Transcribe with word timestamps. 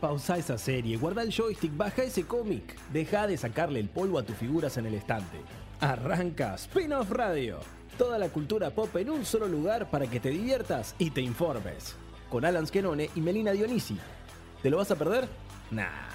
Pausa 0.00 0.36
esa 0.36 0.58
serie, 0.58 0.98
guarda 0.98 1.22
el 1.22 1.32
joystick, 1.32 1.74
baja 1.76 2.02
ese 2.02 2.24
cómic. 2.24 2.76
Deja 2.92 3.26
de 3.26 3.36
sacarle 3.36 3.80
el 3.80 3.88
polvo 3.88 4.18
a 4.18 4.22
tus 4.22 4.36
figuras 4.36 4.76
en 4.76 4.86
el 4.86 4.94
estante. 4.94 5.38
Arranca 5.80 6.54
Spin-off 6.54 7.10
Radio. 7.10 7.60
Toda 7.96 8.18
la 8.18 8.28
cultura 8.28 8.70
pop 8.70 8.94
en 8.96 9.10
un 9.10 9.24
solo 9.24 9.48
lugar 9.48 9.90
para 9.90 10.06
que 10.06 10.20
te 10.20 10.28
diviertas 10.28 10.94
y 10.98 11.10
te 11.10 11.22
informes. 11.22 11.96
Con 12.30 12.44
Alan 12.44 12.66
Skenone 12.66 13.08
y 13.14 13.20
Melina 13.20 13.52
Dionisi. 13.52 13.98
¿Te 14.62 14.68
lo 14.68 14.76
vas 14.76 14.90
a 14.90 14.96
perder? 14.96 15.28
Nah. 15.70 16.10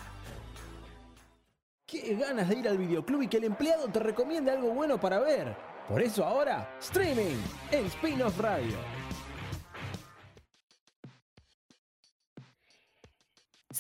Qué 1.88 2.16
ganas 2.16 2.50
de 2.50 2.60
ir 2.60 2.68
al 2.68 2.78
videoclub 2.78 3.24
y 3.24 3.28
que 3.28 3.38
el 3.38 3.46
empleado 3.46 3.88
te 3.88 4.00
recomiende 4.00 4.52
algo 4.52 4.74
bueno 4.74 5.00
para 5.00 5.20
ver. 5.20 5.56
Por 5.90 6.02
eso 6.02 6.24
ahora, 6.24 6.78
streaming 6.80 7.38
en 7.72 7.86
Spin-off 7.88 8.40
Radio. 8.40 8.78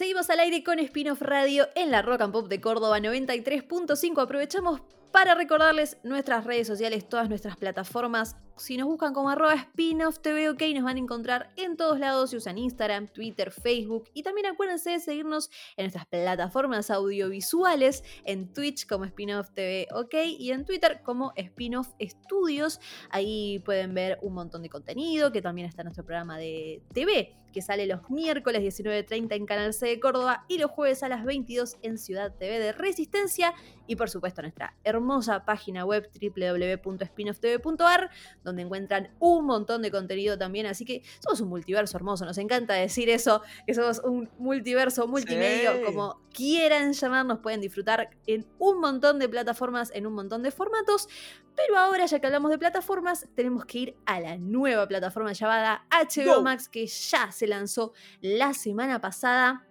Seguimos 0.01 0.31
al 0.31 0.39
aire 0.39 0.63
con 0.63 0.79
Spin-off 0.79 1.21
Radio 1.21 1.69
en 1.75 1.91
la 1.91 2.01
Rock 2.01 2.21
and 2.21 2.33
Pop 2.33 2.47
de 2.47 2.59
Córdoba 2.59 2.97
93.5. 2.97 4.19
Aprovechamos 4.19 4.81
para 5.11 5.35
recordarles 5.35 5.97
nuestras 6.01 6.43
redes 6.43 6.65
sociales, 6.65 7.07
todas 7.07 7.29
nuestras 7.29 7.55
plataformas. 7.55 8.35
Si 8.61 8.77
nos 8.77 8.87
buscan 8.87 9.11
como 9.11 9.31
arroba 9.31 9.55
spin-off 9.55 10.19
TV, 10.19 10.47
ok, 10.51 10.61
nos 10.75 10.83
van 10.83 10.97
a 10.97 10.99
encontrar 10.99 11.49
en 11.57 11.77
todos 11.77 11.97
lados. 11.97 12.29
Si 12.29 12.37
usan 12.37 12.59
Instagram, 12.59 13.07
Twitter, 13.07 13.49
Facebook. 13.49 14.07
Y 14.13 14.21
también 14.21 14.45
acuérdense 14.45 14.91
de 14.91 14.99
seguirnos 14.99 15.49
en 15.77 15.85
nuestras 15.85 16.05
plataformas 16.05 16.91
audiovisuales, 16.91 18.03
en 18.23 18.53
Twitch 18.53 18.85
como 18.85 19.05
Spin-off 19.05 19.49
TV, 19.49 19.87
ok, 19.91 20.13
y 20.37 20.51
en 20.51 20.63
Twitter 20.63 21.01
como 21.03 21.33
Spin-off 21.35 21.89
Studios. 21.99 22.79
Ahí 23.09 23.57
pueden 23.65 23.95
ver 23.95 24.19
un 24.21 24.35
montón 24.35 24.61
de 24.61 24.69
contenido, 24.69 25.31
que 25.31 25.41
también 25.41 25.67
está 25.67 25.81
nuestro 25.83 26.05
programa 26.05 26.37
de 26.37 26.83
TV, 26.93 27.35
que 27.51 27.61
sale 27.61 27.85
los 27.85 28.09
miércoles 28.09 28.61
19.30 28.61 29.35
en 29.35 29.45
Canal 29.45 29.73
C 29.73 29.87
de 29.87 29.99
Córdoba 29.99 30.45
y 30.47 30.57
los 30.57 30.71
jueves 30.71 31.03
a 31.03 31.09
las 31.09 31.25
22 31.25 31.77
en 31.81 31.97
Ciudad 31.97 32.33
TV 32.37 32.59
de 32.59 32.71
Resistencia. 32.71 33.53
Y 33.87 33.95
por 33.97 34.09
supuesto 34.09 34.41
nuestra 34.41 34.77
hermosa 34.83 35.43
página 35.43 35.83
web 35.85 36.09
www.spinofftv.ar, 36.13 38.09
donde 38.43 38.50
encuentran 38.59 39.13
un 39.19 39.45
montón 39.45 39.81
de 39.81 39.91
contenido 39.91 40.37
también. 40.37 40.65
Así 40.65 40.85
que 40.85 41.03
somos 41.19 41.39
un 41.41 41.49
multiverso 41.49 41.97
hermoso, 41.97 42.25
nos 42.25 42.37
encanta 42.37 42.73
decir 42.73 43.09
eso, 43.09 43.41
que 43.65 43.73
somos 43.73 43.99
un 44.03 44.29
multiverso 44.37 45.07
multimedio, 45.07 45.73
Sí. 45.77 45.83
como 45.85 46.21
quieran 46.33 46.93
llamarnos, 46.93 47.39
pueden 47.39 47.61
disfrutar 47.61 48.09
en 48.27 48.47
un 48.59 48.79
montón 48.79 49.19
de 49.19 49.29
plataformas, 49.29 49.91
en 49.93 50.07
un 50.07 50.13
montón 50.13 50.43
de 50.43 50.51
formatos. 50.51 51.07
Pero 51.55 51.77
ahora, 51.77 52.05
ya 52.05 52.19
que 52.19 52.27
hablamos 52.27 52.51
de 52.51 52.57
plataformas, 52.57 53.27
tenemos 53.35 53.65
que 53.65 53.77
ir 53.77 53.95
a 54.05 54.19
la 54.19 54.37
nueva 54.37 54.87
plataforma 54.87 55.33
llamada 55.33 55.85
HBO 55.89 56.35
Go. 56.35 56.41
Max, 56.41 56.69
que 56.69 56.87
ya 56.87 57.31
se 57.31 57.47
lanzó 57.47 57.93
la 58.21 58.53
semana 58.53 59.01
pasada. 59.01 59.67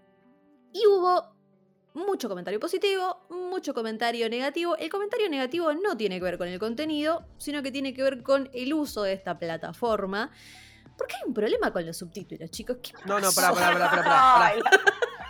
Y 0.72 0.86
hubo 0.86 1.34
mucho 1.94 2.28
comentario 2.28 2.60
positivo, 2.60 3.26
mucho 3.30 3.74
comentario 3.74 4.28
negativo. 4.28 4.76
El 4.76 4.90
comentario 4.90 5.28
negativo 5.28 5.72
no 5.74 5.96
tiene 5.96 6.18
que 6.18 6.24
ver 6.24 6.38
con 6.38 6.48
el 6.48 6.58
contenido, 6.58 7.24
sino 7.38 7.62
que 7.62 7.72
tiene 7.72 7.92
que 7.94 8.02
ver 8.02 8.22
con 8.22 8.48
el 8.52 8.72
uso 8.74 9.02
de 9.02 9.12
esta 9.12 9.38
plataforma. 9.38 10.30
Porque 10.96 11.14
hay 11.16 11.22
un 11.26 11.34
problema 11.34 11.72
con 11.72 11.84
los 11.86 11.96
subtítulos, 11.96 12.50
chicos. 12.50 12.76
¿Qué 12.82 12.92
No, 13.06 13.18
no, 13.20 13.32
pará, 13.32 13.52
pará, 13.52 13.72
pará, 13.72 13.90
pará, 13.90 14.02
pará. 14.62 14.82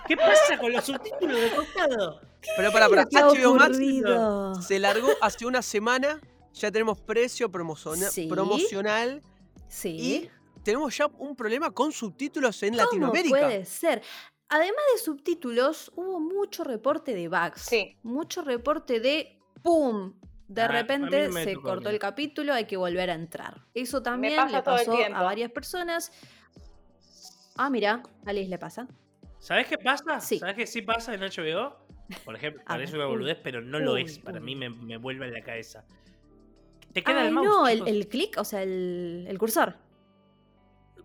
¿Qué 0.08 0.16
pasa 0.16 0.58
con 0.58 0.72
los 0.72 0.84
subtítulos 0.84 1.40
de 1.40 1.50
costado? 1.54 2.20
Pero 2.56 2.72
pará, 2.72 2.88
¿Qué 2.88 3.06
pará. 3.12 3.28
HBO 3.28 3.54
Max 3.54 4.66
se 4.66 4.78
largó 4.78 5.08
hace 5.20 5.46
una 5.46 5.62
semana. 5.62 6.20
Ya 6.52 6.70
tenemos 6.72 7.00
precio 7.00 7.48
promociona- 7.50 8.10
Sí. 8.10 8.26
promocional. 8.26 9.22
Sí. 9.68 9.88
Y 9.90 10.30
tenemos 10.64 10.96
ya 10.96 11.06
un 11.06 11.36
problema 11.36 11.70
con 11.70 11.92
subtítulos 11.92 12.60
en 12.64 12.70
¿Cómo 12.74 12.82
Latinoamérica. 12.84 13.38
puede 13.38 13.64
ser? 13.64 14.02
Además 14.50 14.82
de 14.94 14.98
subtítulos, 15.02 15.92
hubo 15.94 16.18
mucho 16.20 16.64
reporte 16.64 17.14
de 17.14 17.28
bugs. 17.28 17.62
Sí. 17.62 17.96
Mucho 18.02 18.42
reporte 18.42 18.98
de 19.00 19.38
¡pum! 19.62 20.12
De 20.48 20.62
Ah, 20.62 20.68
repente 20.68 21.28
me 21.28 21.44
se 21.44 21.54
cortó 21.54 21.88
el 21.90 22.00
capítulo, 22.00 22.52
hay 22.52 22.64
que 22.64 22.76
volver 22.76 23.08
a 23.10 23.14
entrar. 23.14 23.64
Eso 23.72 24.02
también 24.02 24.34
pasa 24.34 24.56
le 24.56 24.62
pasó 24.64 24.92
a 25.14 25.22
varias 25.22 25.52
personas. 25.52 26.10
Ah, 27.56 27.70
mira, 27.70 28.02
a 28.26 28.32
Liz 28.32 28.48
le 28.48 28.58
pasa. 28.58 28.88
¿Sabes 29.38 29.68
qué 29.68 29.78
pasa? 29.78 30.20
Sí. 30.20 30.40
¿Sabes 30.40 30.56
qué 30.56 30.66
sí 30.66 30.82
pasa 30.82 31.14
en 31.14 31.20
HBO? 31.20 31.76
Por 32.24 32.34
ejemplo, 32.34 32.60
A 32.66 32.70
parece 32.70 32.92
ver, 32.94 33.02
una 33.02 33.10
boludez, 33.10 33.38
pero 33.42 33.60
no 33.60 33.78
lo 33.78 33.96
es. 33.96 34.18
Para 34.18 34.38
uy. 34.40 34.44
mí 34.44 34.56
me, 34.56 34.68
me 34.70 34.96
vuelve 34.96 35.26
en 35.28 35.34
la 35.34 35.42
cabeza. 35.42 35.84
Te 36.92 37.04
queda 37.04 37.20
Ay, 37.20 37.28
el 37.28 37.32
mouse. 37.34 37.46
no, 37.46 37.68
el, 37.68 38.08
clic, 38.08 38.36
o 38.36 38.44
sea, 38.44 38.64
el, 38.64 39.26
el 39.28 39.38
cursor. 39.38 39.76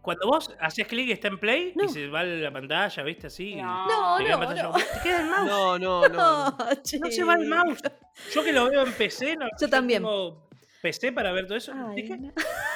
Cuando 0.05 0.27
vos 0.27 0.55
haces 0.59 0.87
clic 0.87 1.09
está 1.09 1.27
en 1.27 1.39
play 1.39 1.73
No. 1.75 1.83
y 1.85 1.89
se 1.89 2.07
va 2.07 2.23
la 2.23 2.51
pantalla, 2.51 3.03
¿viste? 3.03 3.27
Así. 3.27 3.55
No. 3.55 3.87
No, 3.87 4.17
te 4.17 4.23
queda 4.25 4.37
no, 4.37 4.53
no. 4.63 4.71
Te 4.73 4.99
queda 5.03 5.19
el 5.21 5.25
mouse. 5.25 5.47
No, 5.49 5.79
no, 5.79 6.07
no. 6.09 6.57
no. 6.57 7.11
se 7.11 7.23
va 7.23 7.33
el 7.33 7.47
mouse. 7.47 7.79
Yo 8.33 8.43
que 8.43 8.53
lo 8.53 8.69
veo 8.69 8.83
en 8.85 8.93
PC, 8.93 9.35
no, 9.35 9.47
Yo 9.59 9.67
también. 9.69 10.01
tengo 10.03 10.47
PC 10.81 11.11
para 11.11 11.31
ver 11.31 11.47
todo 11.47 11.57
eso. 11.57 11.73
Ay, 11.75 11.95
Dije, 12.03 12.17
no. 12.17 12.31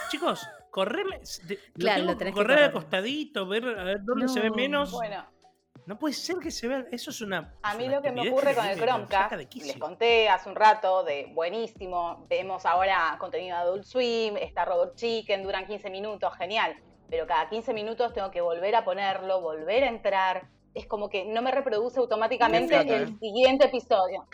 Chicos, 0.10 0.46
correme. 0.72 1.20
de- 1.44 1.60
Claro, 1.78 2.04
lo 2.04 2.18
tenés 2.18 2.34
que 2.34 2.38
correr 2.38 2.56
correr. 2.58 2.64
al 2.66 2.72
costadito, 2.74 3.48
ver 3.48 3.66
a 3.80 3.84
ver 3.84 4.00
dónde 4.04 4.28
se 4.28 4.40
ve 4.42 4.50
No. 4.50 4.56
menos. 4.56 4.92
Bueno, 4.92 5.26
No 5.86 5.98
puede 5.98 6.14
ser 6.14 6.38
que 6.38 6.52
se 6.52 6.68
vea. 6.68 6.86
Eso 6.92 7.10
es 7.10 7.22
una. 7.22 7.56
a 7.64 7.74
mí 7.76 7.86
una 7.86 7.96
lo 7.96 8.02
que 8.04 8.12
me 8.12 8.30
ocurre 8.30 8.50
que 8.52 8.56
con 8.58 8.66
el 8.68 8.78
Chromecast, 8.80 9.34
les 9.56 9.78
conté 9.78 10.30
hace 10.30 10.48
un 10.50 10.56
rato 10.56 11.04
de 11.04 11.32
buenísimo, 11.34 12.28
vemos 12.30 12.64
ahora 12.66 13.16
contenido 13.20 13.56
de 13.58 13.62
Adult 13.64 13.84
Swim, 13.86 14.38
está 14.38 14.66
Robot 14.66 14.96
Chicken, 14.96 15.42
duran 15.44 15.66
15 15.66 15.90
minutos, 15.90 16.32
genial, 16.38 16.76
pero 17.10 17.26
cada 17.28 17.50
15 17.50 17.74
minutos 17.74 18.14
tengo 18.14 18.32
que 18.32 18.42
volver 18.42 18.76
a 18.76 18.84
ponerlo, 18.86 19.42
volver 19.42 19.84
a 19.84 19.88
entrar, 19.88 20.48
es 20.74 20.86
como 20.86 21.10
que 21.10 21.26
no 21.26 21.42
me 21.42 21.52
reproduce 21.52 22.00
automáticamente 22.00 22.78
el 22.78 23.04
¿eh? 23.10 23.16
siguiente 23.20 23.66
episodio. 23.66 24.26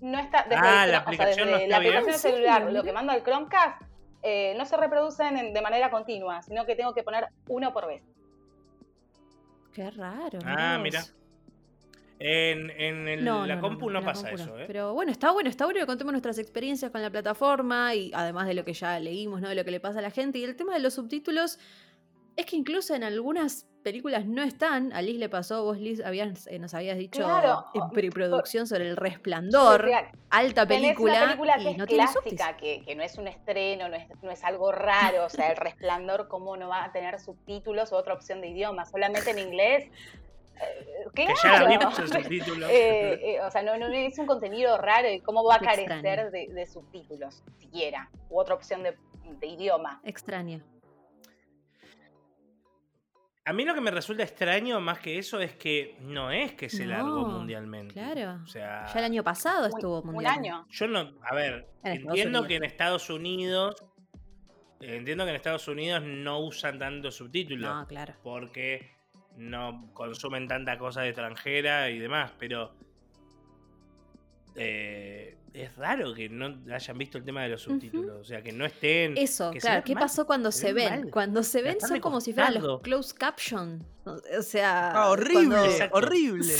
No 0.00 0.18
está 0.18 0.44
desde, 0.48 0.56
Ah, 0.56 0.84
el 0.84 0.92
la 0.92 1.04
Chrome- 1.04 1.14
o 1.14 1.16
sea, 1.16 1.24
aplicación 1.26 1.46
no 1.48 1.52
desde 1.52 1.64
está 1.64 1.68
la 1.68 1.76
aplicación 1.88 2.18
celular, 2.18 2.72
lo 2.72 2.82
que 2.82 2.92
mando 2.92 3.12
al 3.12 3.22
Chromecast, 3.22 3.82
eh, 4.22 4.54
no 4.56 4.64
se 4.64 4.76
reproducen 4.76 5.36
en- 5.36 5.52
de 5.52 5.60
manera 5.60 5.90
continua, 5.90 6.40
sino 6.42 6.64
que 6.64 6.74
tengo 6.76 6.94
que 6.94 7.02
poner 7.02 7.26
uno 7.48 7.72
por 7.72 7.86
vez. 7.86 8.02
Qué 9.74 9.90
raro. 9.90 10.38
Ah, 10.44 10.78
mira. 10.80 11.02
En, 12.20 12.70
en 12.70 13.08
el- 13.08 13.24
No, 13.24 13.44
la 13.44 13.56
no, 13.56 13.60
compu 13.60 13.90
no, 13.90 14.00
la 14.00 14.06
pasa 14.06 14.30
compu 14.30 14.42
eso, 14.42 14.58
¿eh? 14.58 14.64
Pero 14.66 14.94
bueno, 14.94 15.10
está 15.10 15.32
bueno, 15.32 15.50
está 15.50 15.64
bueno 15.64 15.80
que 15.80 15.86
contemos 15.86 16.12
nuestras 16.12 16.38
experiencias 16.38 16.90
con 16.92 17.02
la 17.02 17.10
plataforma 17.10 17.92
y 17.94 18.12
además 18.14 18.46
de 18.46 18.54
lo 18.54 18.64
que 18.64 18.72
ya 18.72 18.98
leímos, 19.00 19.40
¿no? 19.40 19.48
De 19.48 19.56
lo 19.56 19.64
que 19.64 19.72
le 19.72 19.80
pasa 19.80 19.98
a 19.98 20.02
la 20.02 20.10
gente. 20.10 20.38
Y 20.38 20.44
el 20.44 20.54
tema 20.56 20.74
de 20.74 20.80
los 20.80 20.94
subtítulos 20.94 21.58
es 22.36 22.46
que 22.46 22.56
incluso 22.56 22.94
en 22.94 23.04
algunas 23.04 23.66
películas 23.82 24.26
no 24.26 24.42
están. 24.42 24.92
A 24.92 25.02
Liz 25.02 25.18
le 25.18 25.28
pasó, 25.28 25.62
vos 25.62 25.78
Liz 25.78 26.00
habías, 26.04 26.46
eh, 26.48 26.58
nos 26.58 26.74
habías 26.74 26.98
dicho 26.98 27.22
Claro, 27.22 27.66
en 27.74 27.90
preproducción 27.90 28.66
sobre 28.66 28.88
El 28.88 28.96
Resplandor, 28.96 29.88
alta 30.30 30.66
película, 30.66 31.12
una 31.12 31.26
película 31.26 31.56
que 31.56 31.62
y 31.62 31.68
es 31.68 31.76
no 31.78 31.86
clásica, 31.86 32.56
que, 32.56 32.82
que 32.82 32.94
no 32.96 33.02
es 33.02 33.16
un 33.18 33.28
estreno, 33.28 33.88
no 33.88 33.96
es, 33.96 34.08
no 34.22 34.30
es 34.30 34.42
algo 34.42 34.72
raro. 34.72 35.26
O 35.26 35.28
sea, 35.28 35.50
El 35.50 35.56
Resplandor, 35.56 36.28
¿cómo 36.28 36.56
no 36.56 36.68
va 36.68 36.84
a 36.84 36.92
tener 36.92 37.20
subtítulos 37.20 37.92
o 37.92 37.96
otra 37.96 38.14
opción 38.14 38.40
de 38.40 38.48
idioma? 38.48 38.84
Solamente 38.86 39.30
en 39.30 39.38
inglés. 39.38 39.84
Eh, 40.56 41.06
Que 41.14 41.26
claro. 41.42 41.68
ya 41.68 42.02
en 42.02 42.08
subtítulos. 42.08 42.70
Eh, 42.70 43.34
eh, 43.34 43.40
o 43.42 43.50
sea, 43.50 43.62
no, 43.62 43.76
no 43.76 43.86
es 43.88 44.18
un 44.18 44.26
contenido 44.26 44.78
raro 44.78 45.10
y 45.10 45.20
cómo 45.20 45.44
va 45.44 45.56
a 45.56 45.58
Qué 45.58 45.66
carecer 45.66 46.30
de 46.30 46.66
subtítulos, 46.66 47.42
siquiera, 47.58 48.08
u 48.30 48.40
otra 48.40 48.54
opción 48.54 48.82
de, 48.82 48.96
de 49.40 49.46
idioma. 49.46 50.00
Extraña. 50.04 50.62
A 53.46 53.52
mí 53.52 53.64
lo 53.66 53.74
que 53.74 53.80
me 53.82 53.90
resulta 53.90 54.22
extraño 54.22 54.80
más 54.80 55.00
que 55.00 55.18
eso 55.18 55.38
es 55.38 55.54
que 55.54 55.96
no 56.00 56.30
es 56.30 56.54
que 56.54 56.70
se 56.70 56.86
largó 56.86 57.08
No, 57.08 57.26
mundialmente. 57.28 57.92
claro. 57.92 58.40
O 58.42 58.46
sea, 58.46 58.86
Ya 58.86 58.98
el 59.00 59.04
año 59.04 59.22
pasado 59.22 59.66
Un- 59.66 59.68
estuvo 59.74 60.00
un, 60.00 60.12
mundial. 60.12 60.32
año. 60.38 60.66
yo 60.70 60.88
no. 60.88 61.12
A 61.22 61.34
ver, 61.34 61.68
entiendo 61.82 62.46
que 62.46 62.56
en 62.56 62.64
Estados 62.64 63.10
Unidos. 63.10 63.76
Entiendo 64.80 65.24
que 65.24 65.30
en 65.30 65.36
Estados 65.36 65.68
Unidos 65.68 66.02
no 66.04 66.40
usan 66.40 66.78
tanto 66.78 67.10
subtítulos. 67.10 67.74
No, 67.74 67.86
claro. 67.86 68.14
porque 68.22 68.90
no 69.36 69.90
consumen 69.92 70.46
tanta 70.48 70.78
cosa 70.78 71.02
de 71.02 71.08
extranjera 71.08 71.90
y 71.90 71.98
demás, 71.98 72.32
pero 72.38 72.74
eh, 74.56 75.36
es 75.54 75.74
raro 75.76 76.12
que 76.14 76.28
no 76.28 76.58
hayan 76.72 76.98
visto 76.98 77.16
el 77.16 77.24
tema 77.24 77.44
de 77.44 77.50
los 77.50 77.62
subtítulos, 77.62 78.20
o 78.20 78.24
sea, 78.24 78.42
que 78.42 78.50
no 78.50 78.66
estén... 78.66 79.16
Eso, 79.16 79.52
claro. 79.52 79.84
¿Qué 79.84 79.94
mal, 79.94 80.02
pasó 80.02 80.26
cuando 80.26 80.50
se 80.50 80.72
ven 80.72 80.90
mal. 80.90 81.10
Cuando 81.10 81.44
se 81.44 81.62
ven 81.62 81.80
son 81.80 82.00
como 82.00 82.20
si 82.20 82.32
fueran 82.32 82.54
los 82.54 82.80
closed 82.82 83.16
caption. 83.16 83.86
O 84.06 84.42
sea, 84.42 84.90
Ah, 84.92 85.08
horrible, 85.10 85.56
cuando- 85.56 85.64
horrible. 85.92 86.54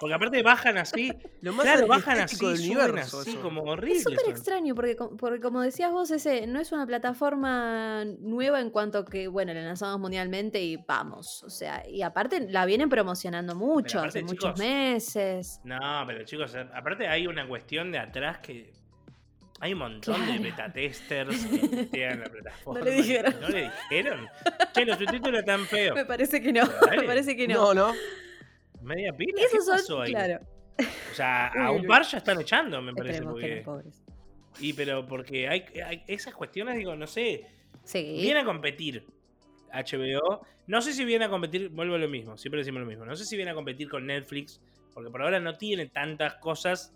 Porque 0.00 0.14
aparte 0.14 0.42
bajan 0.44 0.78
así, 0.78 1.12
Lo 1.40 1.52
más 1.52 1.64
claro, 1.66 1.88
bajan 1.88 2.20
así, 2.20 2.36
del 2.44 2.60
universo. 2.60 3.18
así, 3.20 3.30
eso. 3.32 3.40
como 3.42 3.62
horrible. 3.62 3.96
Es 3.96 4.04
súper 4.04 4.28
extraño 4.28 4.74
porque, 4.76 4.96
porque 5.18 5.40
como 5.40 5.60
decías 5.60 5.90
vos, 5.90 6.10
ese 6.12 6.46
no 6.46 6.60
es 6.60 6.70
una 6.70 6.86
plataforma 6.86 8.04
nueva 8.20 8.60
en 8.60 8.70
cuanto 8.70 9.04
que, 9.04 9.26
bueno, 9.26 9.52
la 9.54 9.62
lanzamos 9.62 9.98
mundialmente 9.98 10.60
y 10.62 10.76
vamos. 10.76 11.42
O 11.42 11.50
sea, 11.50 11.82
y 11.88 12.02
aparte 12.02 12.48
la 12.48 12.64
vienen 12.64 12.88
promocionando 12.88 13.56
mucho, 13.56 13.98
aparte, 13.98 14.20
hace 14.20 14.26
muchos 14.26 14.56
meses. 14.58 15.60
No, 15.64 16.04
pero 16.06 16.24
chicos, 16.24 16.54
aparte 16.54 17.08
hay 17.08 17.26
una 17.26 17.46
cuestión 17.48 17.90
de 17.90 17.98
atrás 17.98 18.38
que... 18.38 18.72
Hay 19.60 19.72
un 19.72 19.80
montón 19.80 20.24
de 20.26 20.38
beta 20.38 20.72
testers 20.72 21.44
que 21.50 21.68
testean 21.68 22.20
la 22.20 22.26
plataforma. 22.26 22.84
le 22.84 22.90
dijeron. 22.92 23.34
¿No 23.40 23.48
le 23.48 23.62
dijeron? 23.90 24.28
Che, 24.72 24.84
los 24.84 24.98
subtítulos 24.98 25.40
están 25.40 25.64
feos. 25.66 25.94
Me 25.96 26.04
parece 26.04 26.40
que 26.40 26.52
no, 26.52 26.62
me 26.90 27.02
parece 27.02 27.36
que 27.36 27.48
no. 27.48 27.74
No, 27.74 27.88
no. 27.88 27.94
¿Media 28.82 29.12
pila? 29.12 29.40
Esos 29.42 29.52
¿Qué 29.52 29.60
son, 29.64 29.76
pasó 29.76 30.00
ahí? 30.02 30.10
claro. 30.12 30.40
O 31.10 31.14
sea, 31.14 31.46
a 31.66 31.70
un 31.72 31.80
uy. 31.80 31.86
par 31.88 32.02
ya 32.04 32.18
están 32.18 32.40
echando, 32.40 32.80
me 32.80 32.94
parece. 32.94 33.20
No, 33.20 33.32
Porque... 33.32 33.62
pobres. 33.64 34.02
Y 34.60 34.72
pero 34.72 35.06
porque 35.06 35.48
hay, 35.48 35.64
hay 35.84 36.02
esas 36.06 36.34
cuestiones, 36.34 36.76
digo, 36.76 36.94
no 36.96 37.06
sé, 37.06 37.46
Sí. 37.84 38.18
viene 38.20 38.40
a 38.40 38.44
competir 38.44 39.04
HBO. 39.72 40.44
No 40.66 40.82
sé 40.82 40.92
si 40.92 41.04
viene 41.04 41.24
a 41.24 41.28
competir, 41.30 41.68
vuelvo 41.70 41.94
a 41.94 41.98
lo 41.98 42.08
mismo, 42.08 42.36
siempre 42.36 42.58
decimos 42.60 42.80
lo 42.80 42.86
mismo. 42.86 43.04
No 43.06 43.16
sé 43.16 43.24
si 43.24 43.36
viene 43.36 43.50
a 43.52 43.54
competir 43.54 43.88
con 43.88 44.06
Netflix, 44.06 44.60
porque 44.94 45.10
por 45.10 45.22
ahora 45.22 45.40
no 45.40 45.56
tiene 45.56 45.86
tantas 45.86 46.34
cosas 46.34 46.92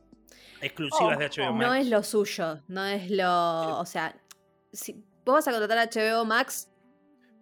exclusivas 0.60 1.18
de 1.18 1.26
HBO 1.28 1.52
Max. 1.52 1.66
No 1.66 1.74
es 1.74 1.86
lo 1.88 2.02
suyo, 2.02 2.60
no 2.68 2.84
es 2.86 3.10
lo. 3.10 3.78
O 3.78 3.86
sea, 3.86 4.14
si 4.72 4.94
vos 5.24 5.34
vas 5.34 5.48
a 5.48 5.50
contratar 5.52 5.78
a 5.78 5.86
HBO 5.86 6.24
Max, 6.24 6.68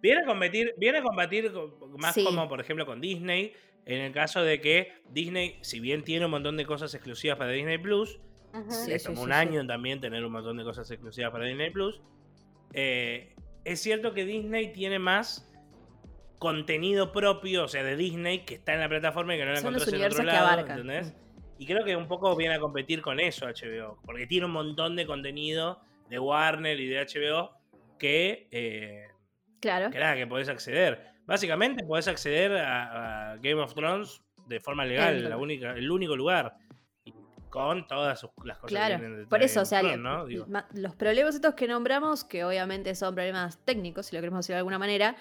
Viene 0.01 0.21
a 0.21 0.25
competir, 0.25 0.73
viene 0.77 0.97
a 0.97 1.03
combatir 1.03 1.51
más 1.99 2.15
Sí. 2.15 2.23
como 2.23 2.49
por 2.49 2.59
ejemplo 2.59 2.87
con 2.87 2.99
Disney, 3.01 3.53
en 3.85 4.01
el 4.01 4.11
caso 4.11 4.41
de 4.41 4.59
que 4.59 4.93
Disney, 5.11 5.59
si 5.61 5.79
bien 5.79 6.03
tiene 6.03 6.25
un 6.25 6.31
montón 6.31 6.57
de 6.57 6.65
cosas 6.65 6.91
exclusivas 6.95 7.37
para 7.37 7.51
Disney 7.51 7.77
Plus. 7.77 8.19
Sí. 8.69 8.89
le 8.89 8.99
tomó 8.99 9.21
un 9.21 9.27
sí, 9.29 9.33
año 9.33 9.65
también 9.67 10.01
tener 10.01 10.25
un 10.25 10.31
montón 10.31 10.57
de 10.57 10.63
cosas 10.63 10.89
exclusivas 10.89 11.31
para 11.31 11.45
Disney 11.45 11.69
Plus. 11.69 12.01
eh, 12.73 13.35
es 13.63 13.79
cierto 13.79 14.13
que 14.15 14.25
Disney 14.25 14.73
tiene 14.73 14.97
más 14.97 15.47
contenido 16.39 17.11
propio, 17.11 17.65
o 17.65 17.67
sea, 17.67 17.83
de 17.83 17.95
Disney, 17.95 18.39
que 18.45 18.55
está 18.55 18.73
en 18.73 18.79
la 18.79 18.89
plataforma 18.89 19.35
y 19.35 19.37
que 19.37 19.45
no 19.45 19.51
la 19.51 19.59
encontrás 19.59 19.87
en 19.87 20.03
otro 20.03 20.23
lado, 20.23 20.47
abarcan. 20.47 20.79
¿entendés? 20.79 21.13
Y 21.61 21.65
creo 21.67 21.83
que 21.85 21.95
un 21.95 22.07
poco 22.07 22.35
viene 22.35 22.55
a 22.55 22.59
competir 22.59 23.03
con 23.03 23.19
eso 23.19 23.45
HBO, 23.45 23.99
porque 24.03 24.25
tiene 24.25 24.47
un 24.47 24.51
montón 24.51 24.95
de 24.95 25.05
contenido 25.05 25.79
de 26.09 26.17
Warner 26.17 26.79
y 26.79 26.87
de 26.87 26.99
HBO 27.05 27.51
que, 27.99 28.47
eh, 28.51 29.05
claro. 29.59 29.91
que 29.91 29.99
nada, 29.99 30.15
que 30.15 30.25
podés 30.25 30.49
acceder. 30.49 31.11
Básicamente 31.27 31.83
podés 31.83 32.07
acceder 32.07 32.57
a, 32.57 33.33
a 33.33 33.37
Game 33.37 33.61
of 33.61 33.75
Thrones 33.75 34.21
de 34.47 34.59
forma 34.59 34.85
legal, 34.85 35.17
El- 35.17 35.29
la 35.29 35.37
única, 35.37 35.73
el 35.73 35.91
único 35.91 36.15
lugar. 36.15 36.55
Con 37.51 37.85
todas 37.85 38.19
sus- 38.21 38.31
las 38.43 38.57
cosas 38.57 38.69
que 38.69 38.75
Claro, 38.75 38.97
vienen 38.97 39.11
detrás 39.17 39.29
por 39.29 39.43
eso, 39.43 39.55
Game 39.59 39.61
o 39.61 39.65
sea, 39.65 39.79
Thrones, 39.81 39.99
¿no? 39.99 40.25
Digo, 40.25 40.47
los 40.73 40.95
problemas 40.95 41.35
estos 41.35 41.53
que 41.53 41.67
nombramos, 41.67 42.23
que 42.23 42.43
obviamente 42.43 42.95
son 42.95 43.13
problemas 43.13 43.63
técnicos, 43.65 44.07
si 44.07 44.15
lo 44.15 44.21
queremos 44.23 44.39
decir 44.39 44.53
de 44.55 44.59
alguna 44.59 44.79
manera, 44.79 45.15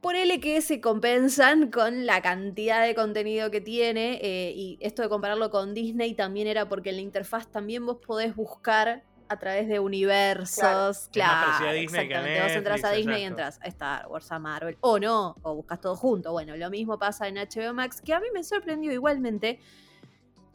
ponele 0.00 0.40
que 0.40 0.60
se 0.62 0.80
compensan 0.80 1.70
con 1.70 2.06
la 2.06 2.22
cantidad 2.22 2.84
de 2.84 2.94
contenido 2.94 3.50
que 3.50 3.60
tiene, 3.60 4.18
eh, 4.22 4.52
y 4.54 4.78
esto 4.80 5.02
de 5.02 5.08
compararlo 5.08 5.50
con 5.50 5.74
Disney 5.74 6.14
también 6.14 6.46
era 6.46 6.68
porque 6.68 6.90
en 6.90 6.96
la 6.96 7.02
interfaz 7.02 7.50
también 7.50 7.84
vos 7.84 7.98
podés 8.04 8.34
buscar 8.34 9.04
a 9.28 9.38
través 9.38 9.68
de 9.68 9.78
universos, 9.78 11.08
Claro. 11.12 11.58
Claro, 11.58 11.70
exactamente, 11.72 12.42
vos 12.42 12.52
entras 12.52 12.84
a 12.84 12.90
Disney 12.92 13.22
y 13.22 13.24
entras 13.24 13.60
a 13.62 13.68
Star 13.68 14.08
Wars, 14.08 14.32
a 14.32 14.38
Marvel, 14.40 14.76
o 14.80 14.98
no, 14.98 15.36
o 15.42 15.54
buscas 15.54 15.80
todo 15.80 15.94
junto, 15.94 16.32
bueno, 16.32 16.56
lo 16.56 16.68
mismo 16.70 16.98
pasa 16.98 17.28
en 17.28 17.36
HBO 17.36 17.72
Max, 17.72 18.00
que 18.00 18.12
a 18.12 18.20
mí 18.20 18.26
me 18.34 18.42
sorprendió 18.42 18.90
igualmente 18.92 19.60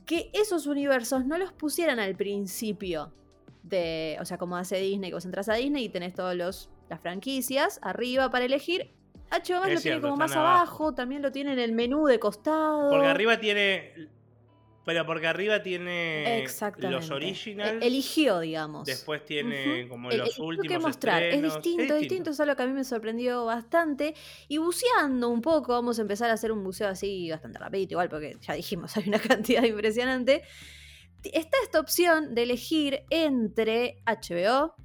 que 0.05 0.29
esos 0.33 0.67
universos 0.67 1.25
no 1.25 1.37
los 1.37 1.53
pusieran 1.53 1.99
al 1.99 2.15
principio 2.15 3.13
de, 3.63 4.17
o 4.19 4.25
sea, 4.25 4.37
como 4.37 4.57
hace 4.57 4.77
Disney, 4.77 5.09
que 5.09 5.15
vos 5.15 5.25
entras 5.25 5.47
a 5.49 5.53
Disney 5.53 5.85
y 5.85 5.89
tenés 5.89 6.13
todos 6.13 6.35
los 6.35 6.69
las 6.89 7.01
franquicias 7.01 7.79
arriba 7.81 8.29
para 8.29 8.45
elegir. 8.45 8.91
HBO 9.31 9.59
Max 9.59 9.67
Es 9.69 9.75
lo 9.75 9.81
tiene 9.81 10.01
como 10.01 10.17
más 10.17 10.35
abajo. 10.35 10.57
abajo. 10.57 10.93
también 10.93 11.21
lo 11.21 11.31
tiene 11.31 11.53
en 11.53 11.59
el 11.59 11.71
menú 11.73 12.05
de 12.05 12.19
costado. 12.19 12.89
Porque 12.89 13.07
arriba 13.07 13.39
tiene. 13.39 14.09
Pero 14.85 15.03
porque 15.07 15.25
arriba 15.25 15.63
tiene 15.63 16.45
los 16.77 17.09
originals. 17.09 17.81
E- 17.83 17.87
Eligió, 17.87 18.39
digamos. 18.41 18.85
Después 18.85 19.25
tiene 19.25 19.87
como 19.89 20.11
El- 20.11 20.19
los 20.19 20.27
eligió 20.27 20.45
últimos 20.45 20.67
qué 20.69 20.79
mostrar. 20.79 21.23
estrenos. 21.23 21.57
Es 21.57 21.63
distinto, 21.63 21.93
es 21.95 21.99
distinto, 22.01 22.29
es 22.29 22.39
algo 22.39 22.55
que 22.55 22.63
a 22.63 22.67
mí 22.67 22.73
me 22.73 22.83
sorprendió 22.83 23.45
bastante. 23.45 24.13
Y 24.47 24.59
buceando 24.59 25.29
un 25.29 25.41
poco, 25.41 25.73
vamos 25.73 25.97
a 25.97 26.03
empezar 26.03 26.29
a 26.29 26.33
hacer 26.33 26.51
un 26.51 26.63
buceo 26.63 26.87
así 26.87 27.31
bastante 27.31 27.57
rapidito, 27.57 27.93
igual, 27.93 28.09
porque 28.09 28.37
ya 28.41 28.53
dijimos, 28.53 28.95
hay 28.97 29.05
una 29.07 29.17
cantidad 29.19 29.63
impresionante. 29.63 30.43
Está 31.23 31.57
esta 31.63 31.79
opción 31.79 32.35
de 32.35 32.43
elegir 32.43 33.01
entre 33.09 33.97
HBO, 34.05 34.75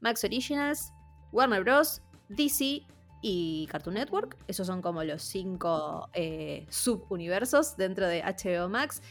Max 0.00 0.24
Originals, 0.24 0.90
Warner 1.30 1.62
Bros., 1.62 2.02
DC 2.28 2.82
y 3.26 3.66
Cartoon 3.70 3.94
Network. 3.94 4.36
Esos 4.48 4.66
son 4.66 4.82
como 4.82 5.02
los 5.02 5.22
cinco 5.22 6.10
eh, 6.12 6.66
subuniversos 6.68 7.74
dentro 7.78 8.06
de 8.06 8.22
HBO 8.22 8.68
Max. 8.68 9.02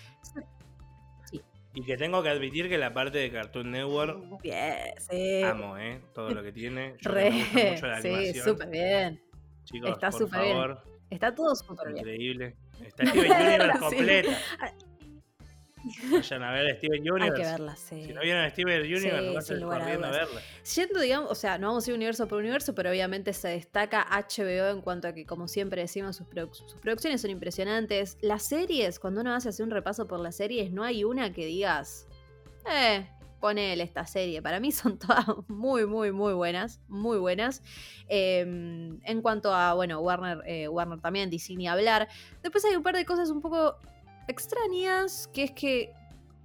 Y 1.74 1.84
que 1.84 1.98
tengo 1.98 2.22
que 2.22 2.30
admitir 2.30 2.70
que 2.70 2.78
la 2.78 2.94
parte 2.94 3.18
de 3.18 3.32
Cartoon 3.32 3.72
Network. 3.72 4.40
Bien, 4.44 4.94
sí. 5.00 5.42
Amo, 5.42 5.80
¿eh? 5.80 6.00
Todo 6.14 6.30
lo 6.30 6.44
que 6.44 6.52
tiene. 6.52 6.96
Yo 7.02 7.10
Re, 7.10 7.32
me 7.32 7.40
gusta 7.40 7.72
mucho 7.72 7.88
la 7.88 8.02
sí, 8.02 8.34
súper 8.36 8.70
bien. 8.70 9.24
Chicos, 9.64 9.90
Está 9.90 10.12
por 10.12 10.20
súper 10.20 10.42
bien. 10.42 10.54
favor. 10.58 10.84
Está 11.10 11.34
todo 11.34 11.56
súper 11.56 11.88
bien. 11.88 11.98
Increíble. 11.98 12.56
Está 12.86 13.06
Steven 13.08 13.32
Universe 13.32 13.80
completa. 13.80 14.38
Vayan 16.12 16.44
a 16.44 16.52
ver 16.52 16.72
a 16.72 16.78
Steven 16.78 17.02
Hay 17.04 17.10
Universe. 17.10 17.42
que 17.42 17.48
verla, 17.50 17.76
sí. 17.76 18.04
Si 18.06 18.14
no 18.14 18.22
vieron 18.22 18.44
a 18.44 18.50
Steven 18.50 18.82
Universe, 18.82 19.02
Sí, 19.02 19.54
vayan 19.54 19.60
lugar 19.62 19.82
a 19.82 19.86
a 19.86 20.12
verla. 20.12 20.42
Yendo, 20.76 21.00
digamos, 21.02 21.32
o 21.32 21.36
sea, 21.36 21.58
no 21.58 21.68
vamos 21.68 21.86
a 21.88 21.90
ir 21.92 21.96
universo 21.96 22.28
por 22.28 22.40
universo, 22.40 22.74
pero 22.76 22.90
obviamente 22.90 23.34
se 23.34 23.50
destaca 23.50 24.06
HBO 24.10 24.70
en 24.70 24.82
cuanto 24.82 25.08
a 25.08 25.14
que, 25.14 25.26
como 25.26 25.48
siempre 25.48 25.82
decimos, 25.82 26.16
sus, 26.16 26.28
produ- 26.28 26.54
sus 26.54 26.76
producciones 26.76 27.22
son 27.22 27.32
impresionantes. 27.32 28.18
Las 28.22 28.44
series, 28.44 29.00
cuando 29.00 29.22
uno 29.22 29.34
hace 29.34 29.50
así 29.50 29.62
un 29.64 29.72
repaso 29.72 30.08
por 30.08 30.20
las 30.20 30.36
series, 30.38 30.72
no 30.72 30.84
hay 30.84 31.04
una 31.04 31.34
que 31.34 31.46
digas, 31.46 32.08
eh, 32.72 33.08
ponele 33.42 33.84
esta 33.84 34.06
serie. 34.08 34.42
Para 34.42 34.60
mí 34.62 34.72
son 34.72 34.98
todas 35.00 35.26
muy, 35.50 35.86
muy, 35.86 36.12
muy 36.14 36.34
buenas, 36.34 36.80
muy 36.88 37.18
buenas. 37.18 37.62
Eh, 38.08 38.40
en 38.40 39.22
cuanto 39.22 39.54
a, 39.54 39.74
bueno, 39.74 40.00
Warner, 40.00 40.42
eh, 40.46 40.68
Warner 40.70 41.02
también, 41.02 41.30
ni 41.30 41.68
hablar. 41.68 42.08
Después 42.42 42.64
hay 42.64 42.76
un 42.76 42.84
par 42.84 42.96
de 42.96 43.06
cosas 43.06 43.30
un 43.30 43.42
poco 43.42 43.78
extrañas, 44.28 45.30
que 45.34 45.44
es 45.44 45.52
que 45.52 45.92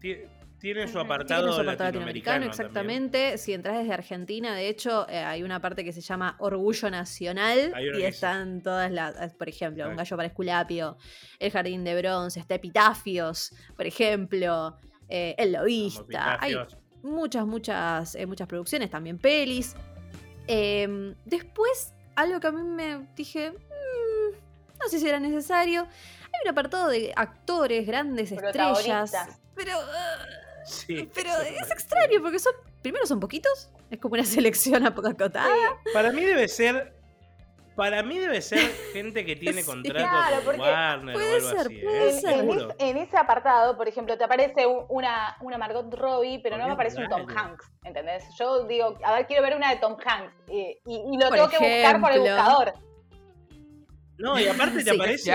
Tie- 0.00 0.28
Tiene 0.60 0.88
su 0.88 0.98
apartado, 0.98 1.42
tiene 1.42 1.54
su 1.54 1.60
apartado 1.60 1.86
latinoamericano, 1.90 2.46
latinoamericano, 2.46 2.46
exactamente. 2.46 3.38
Si 3.38 3.52
entras 3.52 3.78
desde 3.78 3.92
Argentina, 3.94 4.54
de 4.54 4.68
hecho, 4.68 5.08
eh, 5.08 5.18
hay 5.18 5.42
una 5.44 5.60
parte 5.60 5.84
que 5.84 5.92
se 5.92 6.00
llama 6.00 6.36
Orgullo 6.40 6.90
Nacional 6.90 7.72
y 7.96 8.02
están 8.02 8.60
todas 8.62 8.90
las, 8.90 9.14
eh, 9.20 9.32
por 9.38 9.48
ejemplo, 9.48 9.88
Un 9.88 9.96
gallo 9.96 10.16
para 10.16 10.26
Esculapio, 10.26 10.96
El 11.38 11.50
Jardín 11.52 11.84
de 11.84 11.96
Bronce, 12.00 12.40
está 12.40 12.56
Epitafios, 12.56 13.52
por 13.76 13.86
ejemplo, 13.86 14.76
eh, 15.08 15.34
El 15.38 15.52
Lobista. 15.52 16.38
Hay 16.40 16.54
muchas, 17.02 17.46
muchas, 17.46 18.14
eh, 18.16 18.26
muchas 18.26 18.48
producciones, 18.48 18.90
también 18.90 19.18
pelis. 19.18 19.76
Em, 20.48 21.14
después, 21.24 21.94
algo 22.16 22.40
que 22.40 22.46
a 22.48 22.52
mí 22.52 22.62
me 22.62 23.06
dije, 23.14 23.52
"Mm, 23.52 24.34
no 24.80 24.88
sé 24.88 24.98
si 24.98 25.08
era 25.08 25.20
necesario. 25.20 25.86
Hay 26.38 26.44
un 26.44 26.48
apartado 26.50 26.88
de 26.88 27.12
actores, 27.16 27.86
grandes 27.86 28.32
estrellas. 28.32 29.12
Pero, 29.54 29.72
ah, 29.76 30.24
Sí, 30.64 31.08
pero 31.14 31.30
es 31.40 31.70
extraño 31.70 32.20
porque 32.20 32.38
son, 32.38 32.52
primero 32.82 33.06
son 33.06 33.18
poquitos, 33.20 33.70
es 33.90 33.98
como 33.98 34.14
una 34.14 34.24
selección 34.24 34.86
a 34.86 34.94
poca 34.94 35.10
acotada. 35.10 35.48
Para 35.94 36.12
mí 36.12 36.22
debe 36.24 36.46
ser. 36.48 36.94
Para 37.74 38.02
mí 38.02 38.18
debe 38.18 38.42
ser 38.42 38.58
gente 38.92 39.24
que 39.24 39.36
tiene 39.36 39.62
Sí, 39.62 39.66
contrato 39.66 39.98
claro, 39.98 40.36
con 40.36 40.44
porque 40.46 40.60
Warner 40.60 41.14
puede 41.14 41.32
o 41.32 41.36
algo 41.36 41.48
ser, 41.48 41.58
así. 41.60 41.78
puede 41.78 42.08
¿eh? 42.08 42.12
ser. 42.20 42.30
En, 42.32 42.38
Seguro. 42.40 42.68
es- 42.70 42.76
en 42.80 42.96
ese 42.96 43.16
apartado, 43.16 43.76
por 43.76 43.86
ejemplo, 43.88 44.18
te 44.18 44.24
aparece 44.24 44.66
una, 44.88 45.36
una 45.40 45.58
Margot 45.58 45.94
Robbie, 45.94 46.40
pero 46.42 46.58
no 46.58 46.66
me 46.66 46.72
aparece 46.72 47.00
un 47.00 47.08
Tom. 47.08 47.26
Hanks, 47.34 47.70
¿entendés? 47.84 48.24
Yo 48.38 48.64
digo, 48.64 48.98
a 49.04 49.12
ver, 49.14 49.26
quiero 49.28 49.42
ver 49.44 49.54
una 49.56 49.70
de 49.70 49.76
Tom 49.76 49.96
Hanks 50.04 50.34
y, 50.48 50.80
y- 50.86 51.02
y 51.12 51.18
lo 51.18 51.28
Por 51.28 51.36
tengo 51.36 51.48
que 51.50 51.58
buscar 51.58 52.00
por 52.00 52.12
el 52.12 52.20
buscador. 52.20 52.72
No, 54.18 54.38
y 54.40 54.48
aparte 54.48 54.78
te 54.78 54.90
Sí. 54.90 54.90
aparece. 54.90 55.32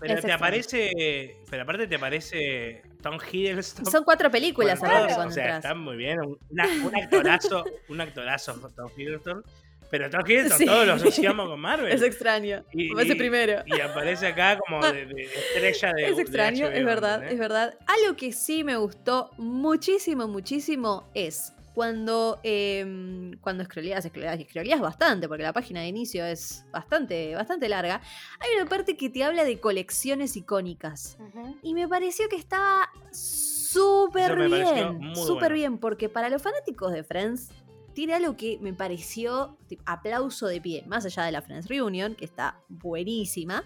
Pero 0.00 0.14
Es 0.14 0.20
te 0.22 0.26
extraño. 0.28 0.34
aparece. 0.36 1.36
Pero 1.50 1.62
aparte 1.62 1.86
te 1.86 1.94
aparece 1.96 2.82
Tom 3.02 3.18
Hiddleston. 3.30 3.86
Son 3.86 4.02
cuatro 4.04 4.30
películas 4.30 4.80
Bueno, 4.80 4.94
aparte 4.96 5.14
cuando 5.14 5.30
O 5.30 5.34
sea, 5.34 5.44
entras. 5.44 5.64
está 5.64 5.74
muy 5.74 5.96
bien. 5.96 6.20
Un, 6.20 6.38
una- 6.50 6.86
un 6.88 6.96
actorazo. 6.96 7.64
un 7.88 8.00
actorazo 8.00 8.54
Tom 8.74 8.90
Hiddleston. 8.96 9.44
Pero 9.90 10.08
Tom 10.08 10.20
Hiddleston 10.24 10.58
Sí. 10.58 10.66
todos 10.66 10.86
lo 10.86 10.92
asociamos 10.94 11.48
con 11.50 11.60
Marvel. 11.60 11.92
Es 11.92 12.02
extraño. 12.02 12.64
Y- 12.72 12.88
Como 12.88 13.00
ese 13.00 13.12
y- 13.12 13.16
primero. 13.16 13.62
Y 13.66 13.80
aparece 13.80 14.28
acá 14.28 14.58
como 14.58 14.80
de, 14.86 15.04
de 15.06 15.22
estrella 15.54 15.92
de. 15.92 16.06
Es 16.08 16.16
de 16.16 16.22
extraño, 16.22 16.66
HBO, 16.66 16.72
es 16.76 16.84
verdad, 16.84 17.24
es 17.24 17.38
verdad. 17.38 17.74
Algo 17.86 18.16
que 18.16 18.32
sí 18.32 18.64
me 18.64 18.76
gustó 18.76 19.30
muchísimo, 19.36 20.28
muchísimo 20.28 21.10
es 21.14 21.52
cuando, 21.74 22.40
eh, 22.42 23.36
cuando 23.40 23.64
scrolleas, 23.64 24.04
scrolleas, 24.04 24.40
y 24.40 24.44
scrolleas 24.44 24.80
bastante, 24.80 25.28
porque 25.28 25.44
la 25.44 25.52
página 25.52 25.80
de 25.80 25.88
inicio 25.88 26.24
es 26.24 26.64
bastante, 26.72 27.34
bastante 27.34 27.68
larga, 27.68 28.00
hay 28.40 28.60
una 28.60 28.68
parte 28.68 28.96
que 28.96 29.08
te 29.08 29.22
habla 29.22 29.44
de 29.44 29.60
colecciones 29.60 30.36
icónicas. 30.36 31.16
Y 31.62 31.74
me 31.74 31.86
pareció 31.88 32.28
que 32.28 32.36
estaba 32.36 32.90
súper 33.12 34.36
bien, 34.48 35.14
súper 35.14 35.38
bueno. 35.38 35.54
bien, 35.54 35.78
porque 35.78 36.08
para 36.08 36.28
los 36.28 36.42
fanáticos 36.42 36.92
de 36.92 37.04
Friends 37.04 37.50
tiene 37.94 38.14
algo 38.14 38.36
que 38.36 38.58
me 38.60 38.72
pareció 38.72 39.56
tipo, 39.68 39.82
aplauso 39.86 40.46
de 40.46 40.60
pie, 40.60 40.84
más 40.86 41.04
allá 41.04 41.24
de 41.24 41.32
la 41.32 41.42
Friends 41.42 41.68
Reunion, 41.68 42.14
que 42.14 42.24
está 42.24 42.60
buenísima. 42.68 43.64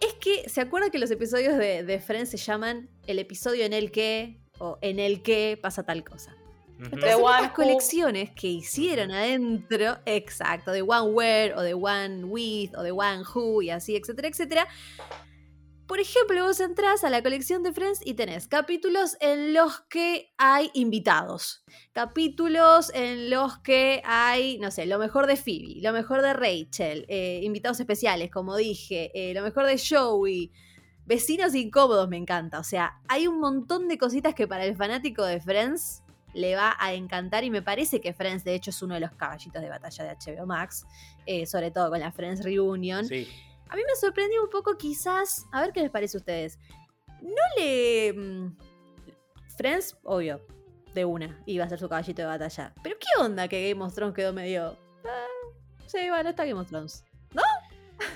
Es 0.00 0.14
que, 0.14 0.48
¿se 0.48 0.60
acuerdan 0.60 0.90
que 0.90 0.98
los 0.98 1.10
episodios 1.10 1.56
de, 1.58 1.82
de 1.82 2.00
Friends 2.00 2.30
se 2.30 2.38
llaman 2.38 2.88
el 3.06 3.18
episodio 3.18 3.64
en 3.64 3.72
el 3.72 3.90
que 3.90 4.40
o 4.58 4.78
en 4.80 4.98
el 4.98 5.22
que 5.22 5.58
pasa 5.60 5.82
tal 5.84 6.04
cosa? 6.04 6.34
Entonces, 6.82 7.16
Who. 7.16 7.52
colecciones 7.54 8.30
que 8.30 8.48
hicieron 8.48 9.10
adentro, 9.10 9.98
exacto, 10.06 10.72
de 10.72 10.82
One 10.82 11.10
Where, 11.12 11.54
o 11.54 11.62
de 11.62 11.74
One 11.74 12.24
With, 12.24 12.70
o 12.76 12.82
de 12.82 12.92
One 12.92 13.22
Who, 13.34 13.62
y 13.62 13.70
así, 13.70 13.96
etcétera, 13.96 14.28
etcétera, 14.28 14.68
por 15.90 15.98
ejemplo, 15.98 16.44
vos 16.44 16.60
entrás 16.60 17.02
a 17.02 17.10
la 17.10 17.20
colección 17.20 17.64
de 17.64 17.72
Friends 17.72 17.98
y 18.04 18.14
tenés 18.14 18.46
capítulos 18.46 19.16
en 19.18 19.52
los 19.52 19.80
que 19.90 20.32
hay 20.38 20.70
invitados, 20.72 21.64
capítulos 21.92 22.92
en 22.94 23.28
los 23.28 23.58
que 23.58 24.00
hay, 24.04 24.56
no 24.60 24.70
sé, 24.70 24.86
lo 24.86 25.00
mejor 25.00 25.26
de 25.26 25.34
Phoebe, 25.34 25.80
lo 25.82 25.92
mejor 25.92 26.22
de 26.22 26.32
Rachel, 26.32 27.06
eh, 27.08 27.40
invitados 27.42 27.80
especiales, 27.80 28.30
como 28.30 28.54
dije, 28.54 29.10
eh, 29.14 29.34
lo 29.34 29.42
mejor 29.42 29.66
de 29.66 29.80
Joey, 29.84 30.52
vecinos 31.06 31.56
incómodos, 31.56 32.08
me 32.08 32.18
encanta. 32.18 32.60
O 32.60 32.64
sea, 32.64 33.00
hay 33.08 33.26
un 33.26 33.40
montón 33.40 33.88
de 33.88 33.98
cositas 33.98 34.32
que 34.32 34.46
para 34.46 34.64
el 34.66 34.76
fanático 34.76 35.24
de 35.24 35.40
Friends 35.40 36.04
le 36.34 36.54
va 36.56 36.76
a 36.78 36.92
encantar 36.94 37.44
y 37.44 37.50
me 37.50 37.62
parece 37.62 38.00
que 38.00 38.12
Friends 38.12 38.44
de 38.44 38.54
hecho 38.54 38.70
es 38.70 38.82
uno 38.82 38.94
de 38.94 39.00
los 39.00 39.12
caballitos 39.12 39.60
de 39.62 39.68
batalla 39.68 40.04
de 40.04 40.16
HBO 40.34 40.46
Max, 40.46 40.86
eh, 41.26 41.46
sobre 41.46 41.70
todo 41.70 41.90
con 41.90 42.00
la 42.00 42.12
Friends 42.12 42.42
Reunion. 42.44 43.04
Sí. 43.06 43.28
A 43.68 43.76
mí 43.76 43.82
me 43.86 43.94
sorprendió 43.96 44.42
un 44.42 44.50
poco 44.50 44.76
quizás, 44.76 45.46
a 45.52 45.60
ver 45.62 45.72
qué 45.72 45.80
les 45.82 45.90
parece 45.90 46.16
a 46.16 46.20
ustedes. 46.20 46.58
No 47.22 47.42
le... 47.56 48.12
mm, 48.12 48.56
Friends, 49.56 49.96
obvio, 50.04 50.40
de 50.94 51.04
una, 51.04 51.40
iba 51.46 51.64
a 51.64 51.68
ser 51.68 51.78
su 51.78 51.88
caballito 51.88 52.22
de 52.22 52.26
batalla. 52.28 52.72
Pero 52.82 52.96
¿qué 52.98 53.22
onda 53.22 53.46
que 53.46 53.68
Game 53.70 53.84
of 53.84 53.94
Thrones 53.94 54.14
quedó 54.14 54.32
medio... 54.32 54.76
ah, 55.04 55.26
sí, 55.86 56.08
bueno, 56.08 56.30
está 56.30 56.44
Game 56.44 56.60
of 56.60 56.68
Thrones. 56.68 57.04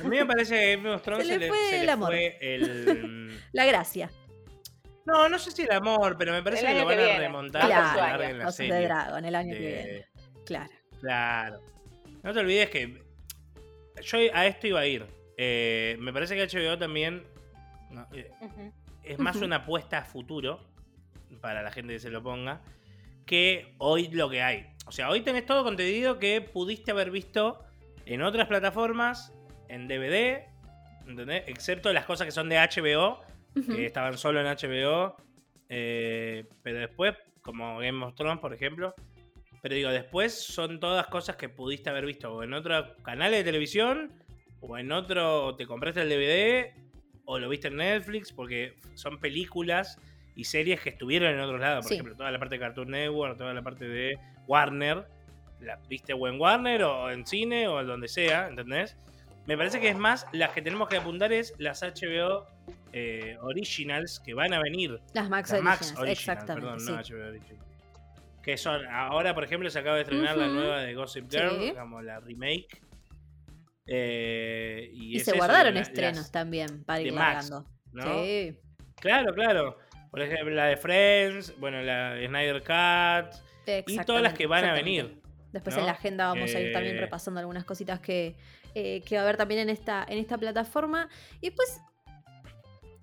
A 0.01 0.09
mí 0.09 0.17
me 0.17 0.25
parece 0.25 0.55
que 0.59 0.77
Game 0.77 0.91
of 0.95 1.03
Thrones 1.05 1.27
Se 1.27 1.39
le 1.39 1.47
fue 1.49 1.81
el 1.83 1.89
amor. 1.91 2.09
fue 2.09 2.39
el- 2.41 3.39
La 3.53 3.67
gracia. 3.67 4.11
No, 5.07 5.29
no 5.29 5.39
sé 5.39 5.51
si 5.51 5.63
el 5.63 5.73
amor, 5.73 6.17
pero 6.19 6.33
me 6.33 6.43
parece 6.43 6.67
que 6.67 6.75
lo 6.81 6.89
que 6.89 6.97
van 6.97 7.11
a 7.11 7.19
remontar 7.19 7.67
Claro, 7.67 7.99
larguen 8.01 8.39
la 8.39 8.51
serie. 8.53 8.83
Dragon, 8.85 9.25
el 9.25 9.35
año 9.35 9.53
que 9.53 9.61
de- 9.61 9.83
viene. 9.85 10.07
Claro. 10.47 10.71
Claro. 11.01 11.61
No 12.23 12.33
te 12.33 12.39
olvides 12.41 12.71
que 12.71 13.03
yo 14.03 14.19
a 14.33 14.47
esto 14.47 14.67
iba 14.67 14.81
a 14.81 14.87
ir. 14.87 15.07
Eh, 15.37 15.97
me 16.01 16.13
parece 16.13 16.35
que 16.37 16.43
HBO 16.47 16.79
también 16.79 17.25
no, 17.91 18.07
eh, 18.15 18.31
es 19.03 19.19
más 19.19 19.37
una 19.37 19.57
apuesta 19.57 19.99
a 19.99 20.05
futuro 20.05 20.61
para 21.41 21.63
la 21.63 21.71
gente 21.71 21.93
que 21.95 22.01
se 22.01 22.11
lo 22.11 22.23
ponga 22.23 22.61
que 23.27 23.75
hoy 23.79 24.09
lo 24.09 24.29
que 24.31 24.43
hay. 24.43 24.67
O 24.87 24.93
sea, 24.93 25.09
hoy 25.11 25.23
tenés 25.23 25.45
todo 25.47 25.65
contenido 25.65 26.19
que 26.19 26.41
pudiste 26.41 26.91
haber 26.91 27.11
visto 27.11 27.65
en 28.07 28.23
otras 28.23 28.47
plataformas, 28.49 29.33
en 29.69 29.89
DVD, 29.89 30.47
¿entendés? 31.07 31.45
Excepto 31.47 31.93
las 31.93 32.05
cosas 32.05 32.27
que 32.27 32.33
son 32.33 32.49
de 32.51 32.57
HBO, 32.59 33.23
Que 33.55 33.87
estaban 33.87 34.19
solo 34.19 34.41
en 34.41 34.47
HBO. 34.47 35.17
eh, 35.69 36.45
pero 36.63 36.79
después, 36.81 37.15
como 37.41 37.79
Game 37.79 38.05
of 38.05 38.15
Thrones, 38.15 38.39
por 38.41 38.53
ejemplo. 38.53 38.95
Pero 39.63 39.75
digo, 39.75 39.91
después 39.91 40.35
son 40.35 40.79
todas 40.79 41.07
cosas 41.07 41.37
que 41.37 41.49
pudiste 41.49 41.89
haber 41.89 42.05
visto 42.05 42.33
o 42.35 42.43
en 42.43 42.53
otro 42.53 42.95
canal 43.03 43.33
de 43.33 43.43
televisión, 43.43 44.13
o 44.61 44.77
en 44.77 44.93
otro, 44.93 45.57
te 45.57 45.67
compraste 45.67 46.03
el 46.03 46.09
DVD, 46.11 46.75
o 47.25 47.39
lo 47.39 47.49
viste 47.49 47.69
en 47.69 47.77
Netflix, 47.77 48.31
porque 48.33 48.75
son 48.95 49.19
películas 49.19 49.99
y 50.37 50.45
series 50.45 50.81
que 50.83 50.91
estuvieron 50.91 51.33
en 51.33 51.41
otros 51.41 51.61
lados. 51.61 51.85
Por 51.85 51.89
Sí. 51.89 51.95
ejemplo, 51.95 52.15
toda 52.17 52.31
la 52.31 52.39
parte 52.39 52.57
de 52.57 52.61
Cartoon 52.61 52.91
Network, 52.91 53.39
toda 53.39 53.55
la 53.55 53.63
parte 53.63 53.87
de 53.89 54.19
Warner. 54.47 55.07
La 55.61 55.77
viste 55.89 56.13
o 56.13 56.29
en 56.29 56.39
Warner, 56.39 56.83
o 56.83 57.11
en 57.11 57.27
cine, 57.27 57.67
o 57.69 57.81
en 57.81 57.87
donde 57.87 58.09
sea, 58.09 58.49
¿entendés? 58.49 58.99
Me 59.47 59.57
parece 59.59 59.81
que 59.81 59.89
es 59.91 59.97
más, 59.97 60.27
las 60.33 60.51
que 60.51 60.63
tenemos 60.63 60.89
que 60.89 60.97
apuntar 60.97 61.33
es 61.33 61.55
las 61.59 61.83
HBO 61.83 62.47
eh, 62.93 63.37
Originals 63.43 64.21
que 64.25 64.33
van 64.35 64.53
a 64.55 64.61
venir. 64.63 64.99
Las 65.13 65.29
Max 65.29 65.51
Las 65.53 65.61
Originals, 65.99 66.09
exactamente. 66.11 66.61
perdón, 66.67 66.81
sí. 66.81 66.91
no 66.91 66.97
HBO 67.19 67.29
Original. 67.29 67.65
Que 68.43 68.57
son, 68.57 68.87
ahora 68.87 69.35
por 69.35 69.45
ejemplo 69.45 69.69
se 69.71 69.79
acaba 69.79 69.97
de 69.97 70.03
estrenar 70.03 70.37
la 70.37 70.47
nueva 70.49 70.81
de 70.81 70.95
Gossip 70.95 71.31
Girl, 71.31 71.59
Sí. 71.61 71.73
como 71.79 72.01
la 72.03 72.21
remake. 72.21 72.81
Eh, 73.87 74.91
y 74.93 75.15
Y 75.15 75.17
es 75.17 75.25
se 75.25 75.31
eso, 75.33 75.39
guardaron 75.39 75.77
estrenos 75.77 76.17
las- 76.17 76.33
también 76.33 76.85
para 76.85 77.01
ir 77.01 77.13
Max. 77.13 77.53
Sí. 78.03 78.57
Claro, 79.01 79.35
claro. 79.35 79.79
Por 80.11 80.23
ejemplo, 80.23 80.55
la 80.55 80.67
de 80.67 80.77
Friends, 80.77 81.59
bueno, 81.59 81.83
la 81.83 82.15
de 82.15 82.27
Snyder 82.29 82.63
Cut 82.63 83.35
y 83.89 83.99
todas 84.05 84.23
las 84.23 84.35
que 84.35 84.47
van 84.47 84.65
a 84.65 84.73
venir. 84.73 85.21
Después 85.55 85.75
¿no? 85.77 85.81
en 85.81 85.87
la 85.87 85.93
agenda 85.93 86.27
vamos 86.27 86.55
a 86.55 86.61
ir 86.61 86.73
también 86.73 86.97
Eh, 86.97 87.01
repasando 87.01 87.41
algunas 87.41 87.65
cositas 87.65 88.01
que, 88.01 88.37
eh, 88.75 89.03
que 89.07 89.15
va 89.17 89.23
a 89.23 89.25
haber 89.25 89.37
también 89.39 89.61
en 89.61 89.71
esta, 89.71 90.05
en 90.09 90.19
esta 90.19 90.37
plataforma. 90.37 91.09
Y 91.41 91.47
después, 91.49 91.81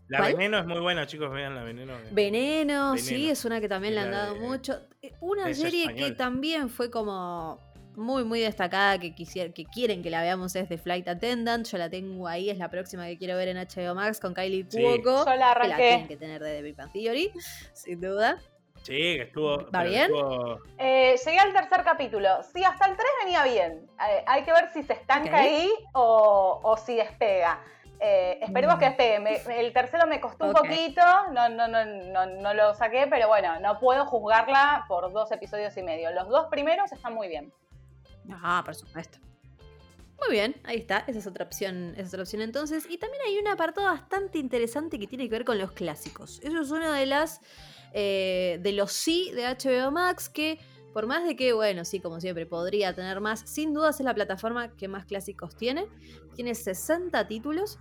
La 0.08 0.18
¿Cuál? 0.18 0.34
Veneno 0.34 0.60
es 0.60 0.66
muy 0.66 0.80
buena, 0.82 1.08
chicos, 1.08 1.32
vean 1.32 1.56
la 1.56 1.64
Veneno. 1.64 1.94
Veneno, 2.12 2.98
sí, 2.98 3.30
es 3.30 3.46
una 3.46 3.62
que 3.62 3.70
también 3.70 3.96
le 3.96 4.02
han 4.02 4.12
dado 4.12 4.34
de- 4.34 4.40
mucho. 4.42 4.82
Eh, 5.02 5.14
Una 5.22 5.54
serie 5.54 5.96
que 5.96 6.12
también 6.12 6.70
fue 6.70 6.92
como 6.92 7.60
muy, 7.96 8.26
muy 8.26 8.42
destacada, 8.42 9.00
que, 9.00 9.16
quisier- 9.16 9.54
que 9.54 9.64
quieren 9.66 10.04
que 10.04 10.10
la 10.10 10.22
veamos 10.22 10.54
es 10.58 10.68
The 10.68 10.78
Flight 10.78 11.08
Attendant. 11.08 11.66
Yo 11.66 11.78
la 11.78 11.90
tengo 11.90 12.28
ahí, 12.28 12.50
es 12.50 12.58
la 12.58 12.70
próxima 12.70 13.06
que 13.08 13.18
quiero 13.18 13.38
ver 13.38 13.48
en 13.48 13.58
HBO 13.58 13.96
Max 13.96 14.20
con 14.20 14.34
Kylie 14.34 14.66
Sí. 14.68 14.82
Cuoco. 14.82 15.24
Yo 15.26 15.36
la 15.38 15.54
que 15.54 15.68
la 15.70 15.76
tienen 15.78 15.94
arranqué. 15.94 16.08
que 16.10 16.18
tener 16.18 16.44
de 16.44 16.56
The 16.58 16.62
Big 16.62 16.76
Bang 16.76 16.92
Theory, 16.92 17.32
sin 17.74 18.02
duda. 18.02 18.38
Sí, 18.84 18.94
que 19.18 19.22
estuvo. 19.24 19.70
¿Va 19.70 19.84
bien? 19.84 20.12
estuvo- 20.12 20.60
Eh, 20.78 21.16
llegué 21.24 21.40
al 21.40 21.54
tercer 21.54 21.84
capítulo. 21.84 22.42
Sí, 22.44 22.64
hasta 22.64 22.88
el 22.88 22.98
3 22.98 23.08
venía 23.24 23.44
bien. 23.44 23.88
Eh, 24.10 24.24
hay 24.26 24.44
que 24.44 24.52
ver 24.52 24.70
si 24.74 24.82
se 24.84 24.94
estanca 24.94 25.38
ahí 25.38 25.70
o, 25.94 26.60
o 26.64 26.78
si 26.78 26.96
despega. 26.96 27.60
Eh, 28.00 28.40
esperemos 28.42 28.78
Mm. 28.78 28.80
que 28.80 28.86
despegue. 28.86 29.20
Me- 29.20 29.60
el 29.60 29.72
tercero 29.74 30.08
me 30.08 30.20
costó 30.20 30.46
un 30.48 30.54
poquito, 30.54 31.02
no, 31.32 31.50
no, 31.50 31.68
no, 31.68 31.86
no, 31.86 32.26
no 32.26 32.54
lo 32.56 32.74
saqué, 32.74 33.06
pero 33.08 33.28
bueno, 33.28 33.60
no 33.60 33.80
puedo 33.80 34.06
juzgarla 34.08 34.86
por 34.88 35.12
dos 35.14 35.32
episodios 35.32 35.78
y 35.78 35.84
medio. 35.84 36.10
Los 36.12 36.28
dos 36.28 36.48
primeros 36.50 36.92
están 36.92 37.14
muy 37.14 37.28
bien. 37.28 37.54
Ah, 38.32 38.64
por 38.66 38.74
supuesto. 38.74 39.20
Muy 40.20 40.32
bien, 40.32 40.56
ahí 40.66 40.78
está. 40.78 41.04
Esa 41.08 41.20
es 41.20 41.28
otra 41.28 41.46
opción. 41.46 41.92
Esa 41.94 42.02
es 42.02 42.08
otra 42.10 42.24
opción 42.24 42.42
entonces. 42.42 42.88
Y 42.90 42.98
también 42.98 43.22
hay 43.28 43.38
un 43.38 43.48
apartado 43.48 43.88
bastante 43.88 44.40
interesante 44.40 44.98
que 44.98 45.06
tiene 45.08 45.26
que 45.26 45.32
ver 45.32 45.46
con 45.46 45.60
los 45.60 45.72
clásicos. 45.72 46.40
Eso 46.44 46.62
es 46.62 46.72
uno 46.72 46.92
de 46.92 47.06
las. 47.06 47.42
Eh, 47.94 48.60
de 48.62 48.72
los 48.74 48.92
sí 48.92 49.32
de 49.32 49.44
HBO 49.46 49.92
Max. 49.92 50.30
Que 50.30 50.60
por 50.94 51.08
más 51.08 51.24
de 51.26 51.36
que, 51.36 51.54
bueno, 51.54 51.86
sí, 51.86 52.00
como 52.00 52.20
siempre, 52.20 52.46
podría 52.46 52.94
tener 52.94 53.22
más. 53.22 53.42
Sin 53.50 53.74
dudas 53.74 54.00
es 54.00 54.06
la 54.06 54.14
plataforma 54.14 54.76
que 54.76 54.88
más 54.88 55.06
clásicos 55.06 55.56
tiene. 55.56 55.88
Tiene 56.36 56.56
60 56.56 57.28
títulos. 57.28 57.80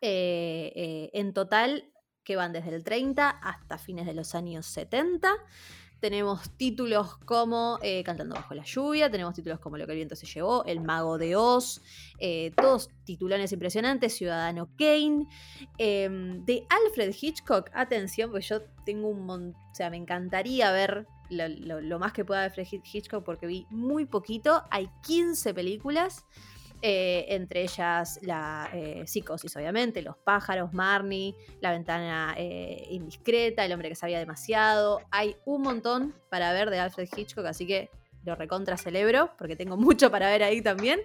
eh, 0.00 0.72
eh, 0.74 1.10
en 1.12 1.32
total. 1.32 1.92
Que 2.22 2.36
van 2.36 2.52
desde 2.52 2.74
el 2.74 2.84
30 2.84 3.28
hasta 3.30 3.78
fines 3.78 4.06
de 4.06 4.14
los 4.14 4.34
años 4.34 4.66
70. 4.66 5.32
Tenemos 6.00 6.50
títulos 6.56 7.16
como 7.26 7.78
eh, 7.82 8.02
Cantando 8.04 8.34
bajo 8.34 8.54
la 8.54 8.64
lluvia, 8.64 9.10
tenemos 9.10 9.34
títulos 9.34 9.60
como 9.60 9.76
Lo 9.76 9.84
que 9.86 9.92
el 9.92 9.96
viento 9.96 10.16
se 10.16 10.26
llevó, 10.26 10.64
El 10.64 10.80
mago 10.80 11.18
de 11.18 11.36
Oz, 11.36 11.82
eh, 12.18 12.52
todos 12.56 12.88
titulones 13.04 13.52
impresionantes, 13.52 14.14
Ciudadano 14.16 14.70
Kane, 14.78 15.26
em, 15.78 16.44
de 16.44 16.66
Alfred 16.70 17.14
Hitchcock, 17.20 17.70
atención, 17.74 18.30
pues 18.30 18.48
yo 18.48 18.62
tengo 18.86 19.08
un 19.08 19.26
montón, 19.26 19.60
o 19.70 19.74
sea, 19.74 19.90
me 19.90 19.98
encantaría 19.98 20.72
ver 20.72 21.06
lo, 21.28 21.48
lo- 21.48 21.80
lo 21.80 21.98
más 21.98 22.12
que 22.12 22.24
pueda 22.24 22.40
de 22.40 22.46
Alfred 22.46 22.66
Hitchcock 22.92 23.22
porque 23.24 23.46
vi 23.46 23.66
muy 23.70 24.06
poquito, 24.06 24.62
hay 24.70 24.88
15 25.06 25.52
películas. 25.54 26.24
Eh, 26.82 27.26
entre 27.28 27.62
ellas 27.62 28.18
la 28.22 28.70
eh, 28.72 29.02
psicosis, 29.06 29.54
obviamente, 29.54 30.00
los 30.00 30.16
pájaros, 30.16 30.72
Marnie, 30.72 31.34
la 31.60 31.72
ventana 31.72 32.34
eh, 32.38 32.86
indiscreta, 32.90 33.66
el 33.66 33.72
hombre 33.72 33.90
que 33.90 33.94
sabía 33.94 34.18
demasiado. 34.18 35.02
Hay 35.10 35.36
un 35.44 35.60
montón 35.60 36.14
para 36.30 36.54
ver 36.54 36.70
de 36.70 36.78
Alfred 36.78 37.08
Hitchcock, 37.14 37.44
así 37.44 37.66
que 37.66 37.90
lo 38.24 38.34
recontra 38.34 38.78
celebro, 38.78 39.30
porque 39.36 39.56
tengo 39.56 39.76
mucho 39.76 40.10
para 40.10 40.30
ver 40.30 40.42
ahí 40.42 40.62
también. 40.62 41.00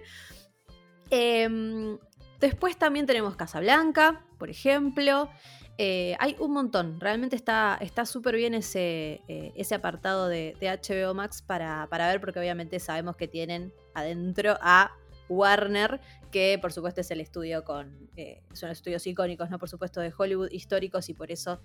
Em, 1.10 1.98
después 2.40 2.78
también 2.78 3.04
tenemos 3.04 3.36
Casablanca, 3.36 4.24
por 4.38 4.48
ejemplo. 4.48 5.28
Hay 5.78 6.36
un 6.38 6.52
montón, 6.52 6.98
realmente 7.00 7.36
está 7.36 8.06
súper 8.06 8.34
bien 8.36 8.54
ese, 8.54 9.20
ese 9.28 9.74
apartado 9.74 10.26
de, 10.26 10.56
de 10.58 10.70
HBO 10.70 11.12
Max 11.12 11.42
para, 11.42 11.86
para 11.90 12.08
ver, 12.08 12.18
porque 12.18 12.38
obviamente 12.38 12.80
sabemos 12.80 13.14
que 13.16 13.28
tienen 13.28 13.74
adentro 13.92 14.56
a 14.62 14.96
Warner, 15.28 16.00
que 16.30 16.58
por 16.60 16.72
supuesto 16.72 17.00
es 17.00 17.10
el 17.10 17.20
estudio 17.20 17.64
con. 17.64 18.08
eh, 18.16 18.42
son 18.52 18.70
estudios 18.70 19.06
icónicos, 19.06 19.50
¿no? 19.50 19.58
Por 19.58 19.68
supuesto, 19.68 20.00
de 20.00 20.12
Hollywood 20.16 20.50
históricos 20.50 21.08
y 21.08 21.14
por 21.14 21.30
eso 21.30 21.60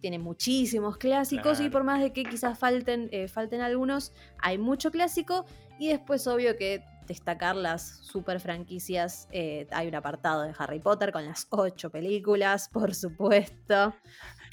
tiene 0.00 0.18
muchísimos 0.18 0.96
clásicos. 0.98 1.60
Y 1.60 1.68
por 1.70 1.84
más 1.84 2.00
de 2.00 2.12
que 2.12 2.24
quizás 2.24 2.58
falten, 2.58 3.08
eh, 3.12 3.28
falten 3.28 3.60
algunos, 3.60 4.12
hay 4.38 4.58
mucho 4.58 4.90
clásico. 4.90 5.44
Y 5.78 5.88
después, 5.88 6.26
obvio 6.26 6.56
que 6.56 6.82
destacar 7.06 7.54
las 7.56 7.98
super 8.04 8.40
franquicias. 8.40 9.28
eh, 9.30 9.66
hay 9.70 9.86
un 9.88 9.94
apartado 9.94 10.42
de 10.42 10.52
Harry 10.58 10.80
Potter 10.80 11.12
con 11.12 11.24
las 11.24 11.46
ocho 11.50 11.90
películas, 11.90 12.68
por 12.68 12.94
supuesto. 12.94 13.94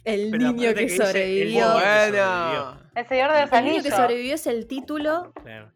El 0.03 0.31
Pero 0.31 0.51
niño 0.51 0.73
que, 0.73 0.81
dice 0.81 0.95
el 0.97 1.07
sobrevivió. 1.07 1.65
que 1.67 1.73
Bueno. 1.73 2.17
sobrevivió. 2.17 2.77
El 2.95 3.07
Señor 3.07 3.31
de 3.33 3.41
los 3.41 3.51
El 3.53 3.65
niño 3.65 3.83
que 3.83 3.91
sobrevivió 3.91 4.35
es 4.35 4.47
el 4.47 4.67
título 4.67 5.31
Claro. 5.41 5.71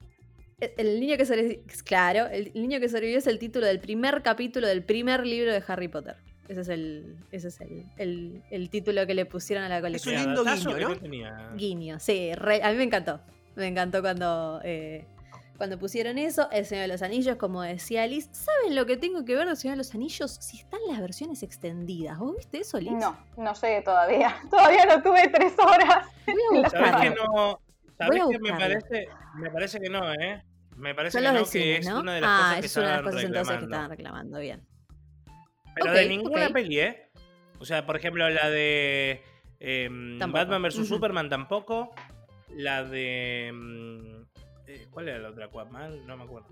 El 0.60 0.72
el 0.78 1.00
niño 1.00 1.18
que 1.18 1.26
sobrevivió, 1.26 1.62
claro, 1.86 2.26
el 2.28 2.52
niño 2.56 2.80
que 2.80 2.90
sobrevivió 2.90 3.20
es 3.20 3.28
el 3.28 3.38
título 3.40 3.66
del 3.68 3.80
primer 3.80 4.24
capítulo 4.24 4.68
del 4.68 4.84
primer 4.84 5.26
libro 5.26 5.52
de 5.54 5.64
Harry 5.68 5.88
Potter. 5.88 6.16
Ese 6.48 6.62
es 6.62 6.70
el, 6.70 7.18
ese 7.32 7.50
es 7.50 7.60
el, 7.62 7.86
el- 7.98 8.44
el 8.50 8.70
título 8.70 9.06
que 9.06 9.14
le 9.14 9.26
pusieron 9.26 9.66
a 9.66 9.70
la 9.70 9.78
Es 9.78 9.82
un 9.84 9.88
colección. 9.90 10.16
Lindo 10.16 10.44
guiño, 10.46 10.90
¿no? 10.90 10.96
tenía. 10.96 11.52
Guiño, 11.56 12.00
sí, 12.00 12.34
re- 12.36 12.64
a 12.64 12.72
mí 12.72 12.78
me 12.78 12.84
encantó. 12.84 13.20
Me 13.56 13.68
encantó 13.68 14.02
cuando, 14.02 14.62
eh, 14.64 15.06
cuando 15.58 15.78
pusieron 15.78 16.18
eso, 16.18 16.50
El 16.52 16.66
Señor 16.66 16.84
de 16.84 16.88
los 16.88 17.02
Anillos, 17.02 17.36
como 17.36 17.62
decía 17.64 18.08
Liz. 18.08 18.30
¿Saben 18.32 18.76
lo 18.76 18.86
que 18.86 18.96
tengo 18.98 19.26
que 19.26 19.36
ver 19.36 19.46
del 19.48 19.58
Señor 19.58 19.76
de 19.76 19.80
los 19.80 19.94
Anillos? 19.94 20.38
Si 20.40 20.58
están 20.58 20.80
las 20.90 21.02
versiones 21.02 21.44
extendidas. 21.44 22.18
¿Vos 22.18 22.36
viste 22.38 22.60
eso, 22.60 22.80
Liz? 22.80 22.94
No, 22.94 23.18
no 23.36 23.54
sé 23.54 23.82
todavía. 23.84 24.38
Todavía 24.50 24.86
no 24.86 25.04
tuve 25.04 25.28
tres 25.28 25.54
horas. 25.60 26.06
Voy 26.52 26.64
a 26.64 26.70
¿Sabés 26.70 27.16
a 28.00 28.10
que 28.10 28.40
me 28.40 28.52
parece, 28.52 29.08
me 29.36 29.52
parece 29.52 29.80
que 29.80 29.90
no, 29.90 30.14
eh? 30.14 30.44
Me 30.76 30.94
parece 30.94 31.20
Son 31.20 31.34
que 31.34 31.40
no, 31.40 31.50
que 31.50 31.78
es 31.78 31.88
¿no? 31.88 32.02
una 32.02 32.14
de 32.14 32.22
las 32.22 32.30
ah, 32.32 32.38
cosas 32.38 32.60
que 32.60 32.66
es 32.68 32.78
una 32.78 32.86
de 32.86 32.92
las 32.92 33.02
cosas 33.02 33.24
entonces 33.24 33.30
que 33.30 33.38
reclamando. 33.58 33.66
estaban 33.66 33.90
reclamando, 33.90 34.40
bien. 34.40 34.68
Pero 35.76 35.92
Ok, 35.92 35.98
de 35.98 36.08
ninguna 36.08 36.48
ok. 36.48 36.54
peli, 36.54 36.80
¿eh? 36.80 37.10
O 37.60 37.66
sea, 37.66 37.86
por 37.86 37.96
ejemplo, 37.96 38.30
la 38.30 38.50
de 38.50 39.24
em, 39.60 40.20
Tampoco. 40.20 40.40
Batman 40.40 40.62
vs 40.64 40.76
Ujú. 40.76 40.86
Superman 40.86 41.30
tampoco. 41.30 41.96
La 42.56 42.84
de. 42.84 43.52
mm, 43.54 44.22
eh, 44.68 44.88
¿Cuál 44.92 45.10
era 45.10 45.20
la 45.20 45.30
otra? 45.30 45.46
¿Aquaman? 45.46 46.06
No 46.06 46.18
me 46.18 46.24
acuerdo. 46.24 46.50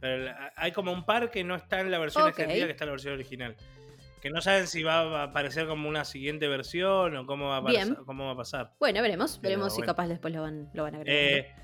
Pero 0.00 0.34
hay 0.56 0.72
como 0.72 0.92
un 0.92 1.04
par 1.06 1.30
que 1.30 1.42
no 1.42 1.54
está 1.54 1.80
en 1.80 1.90
la 1.90 1.98
versión 1.98 2.24
Ok. 2.24 2.28
extendida, 2.30 2.66
que 2.66 2.72
está 2.72 2.84
en 2.84 2.88
la 2.88 2.92
versión 2.92 3.14
original. 3.14 3.56
Que 4.20 4.30
no 4.30 4.40
saben 4.40 4.66
si 4.66 4.82
va 4.82 5.00
a 5.20 5.22
aparecer 5.24 5.66
como 5.66 5.88
una 5.88 6.04
siguiente 6.04 6.48
versión 6.48 7.16
o 7.16 7.26
cómo 7.26 7.48
va 7.48 7.58
a, 7.58 7.62
pasar- 7.62 8.04
cómo 8.04 8.26
va 8.26 8.32
a 8.32 8.36
pasar. 8.36 8.72
Bueno, 8.80 9.00
veremos. 9.02 9.38
Pero 9.38 9.50
Veremos 9.50 9.74
si 9.76 9.82
capaz 9.82 10.08
después 10.08 10.34
lo 10.34 10.42
van, 10.42 10.68
lo 10.74 10.82
van 10.82 10.94
a 10.94 10.98
agregar. 10.98 11.22
Eh, 11.44 11.54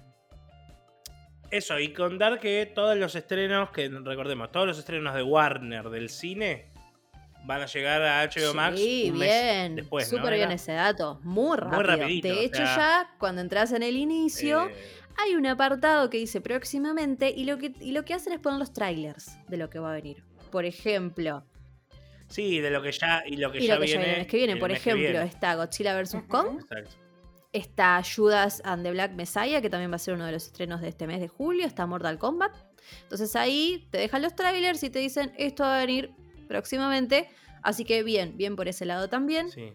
eso, 1.51 1.79
y 1.79 1.93
contar 1.93 2.41
que 2.41 2.71
todos 2.75 2.97
los 2.97 3.15
estrenos, 3.15 3.71
que 3.71 3.89
recordemos, 3.89 4.51
todos 4.53 4.67
los 4.67 4.79
estrenos 4.79 5.15
de 5.15 5.23
Warner 5.23 5.91
del 5.91 6.09
cine 6.09 6.71
van 7.45 7.61
a 7.63 7.67
llegar 7.67 8.01
a 8.03 8.23
HBO 8.25 8.55
Max 8.55 8.79
Sí, 8.79 9.11
un 9.13 9.19
mes 9.19 9.29
bien. 9.29 9.77
después. 9.77 10.11
¿no? 10.13 10.19
Súper 10.19 10.35
bien 10.35 10.51
ese 10.53 10.73
dato. 10.73 11.21
Muy 11.25 11.57
rápido. 11.59 11.83
rapidito, 11.83 12.29
de 12.29 12.35
o 12.35 12.41
hecho, 12.41 12.57
sea, 12.59 12.77
ya 12.77 13.11
cuando 13.19 13.41
entras 13.43 13.73
en 13.73 13.83
el 13.83 13.97
inicio, 13.97 14.69
eh, 14.69 14.75
hay 15.19 15.35
un 15.35 15.47
apartado 15.47 16.09
que 16.09 16.19
dice 16.19 16.41
próximamente 16.41 17.31
y 17.37 17.45
lo 17.45 17.59
que, 17.59 17.73
y 17.81 17.93
lo 17.93 18.05
que 18.05 18.15
hacen 18.15 18.33
es 18.33 18.39
poner 18.39 18.59
los 18.59 18.73
trailers 18.73 19.37
de 19.49 19.57
lo 19.57 19.69
que 19.69 19.79
va 19.79 19.91
a 19.91 19.95
venir. 19.95 20.23
Por 20.51 20.65
ejemplo, 20.65 21.45
sí, 22.33 22.61
de 22.61 22.71
lo 22.71 22.83
que 22.83 22.93
ya 22.93 23.23
y 23.27 23.37
lo 23.37 23.53
que 23.53 23.59
y 23.61 23.67
ya 23.67 23.75
lo 23.77 23.81
que 23.83 23.87
ya 23.89 23.99
viene. 23.99 24.17
mes 24.19 24.27
que 24.27 24.37
viene. 24.37 24.57
Por 24.57 24.73
ejemplo, 24.73 25.09
viene. 25.11 25.25
está 25.25 25.55
Godzilla 25.55 26.01
vs. 26.01 26.17
Kong, 26.29 26.61
Exacto. 26.61 26.91
está 27.53 28.01
Judas 28.03 28.61
and 28.65 28.83
the 28.85 28.91
Black 28.91 29.13
Messiah, 29.13 29.61
que 29.61 29.71
también 29.71 29.91
va 29.91 29.97
a 29.97 29.99
ser 29.99 30.15
uno 30.15 30.27
de 30.27 30.33
los 30.33 30.47
estrenos 30.47 30.81
de 30.81 30.89
este 30.89 31.07
mes 31.07 31.21
de 31.21 31.29
julio, 31.29 31.67
está 31.67 31.87
Mortal 31.87 32.19
Kombat. 32.19 32.53
Entonces 33.03 33.37
ahí 33.37 33.87
te 33.91 33.99
dejan 33.99 34.23
los 34.23 34.35
trailers 34.35 34.83
y 34.83 34.91
te 34.91 34.99
dicen 34.99 35.33
esto 35.39 35.63
va 35.63 35.77
a 35.77 35.81
venir 35.87 36.11
próximamente. 36.49 37.29
Así 37.63 37.85
que 37.85 38.03
bien, 38.03 38.37
bien 38.37 38.57
por 38.57 38.67
ese 38.69 38.85
lado 38.87 39.09
también. 39.09 39.49
Sí. 39.51 39.73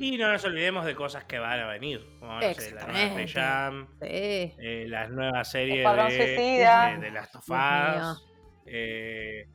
Y 0.00 0.16
no 0.16 0.30
nos 0.30 0.44
olvidemos 0.44 0.84
de 0.84 0.94
cosas 0.94 1.24
que 1.24 1.38
van 1.40 1.58
a 1.58 1.66
venir. 1.66 2.06
Como, 2.20 2.34
no 2.34 2.54
sé, 2.54 2.70
la 2.72 2.86
nueva 2.86 3.26
Jam, 3.26 3.86
Sí. 4.00 4.06
eh, 4.08 4.84
las 4.86 5.10
nuevas 5.10 5.50
series 5.50 5.78
Escuadrón 5.78 6.08
de, 6.10 6.16
Suicida. 6.36 6.90
de, 6.92 6.98
de 6.98 7.10
Last 7.10 7.34
of. 7.34 7.48
Us. 7.48 8.24
eh, 8.66 9.46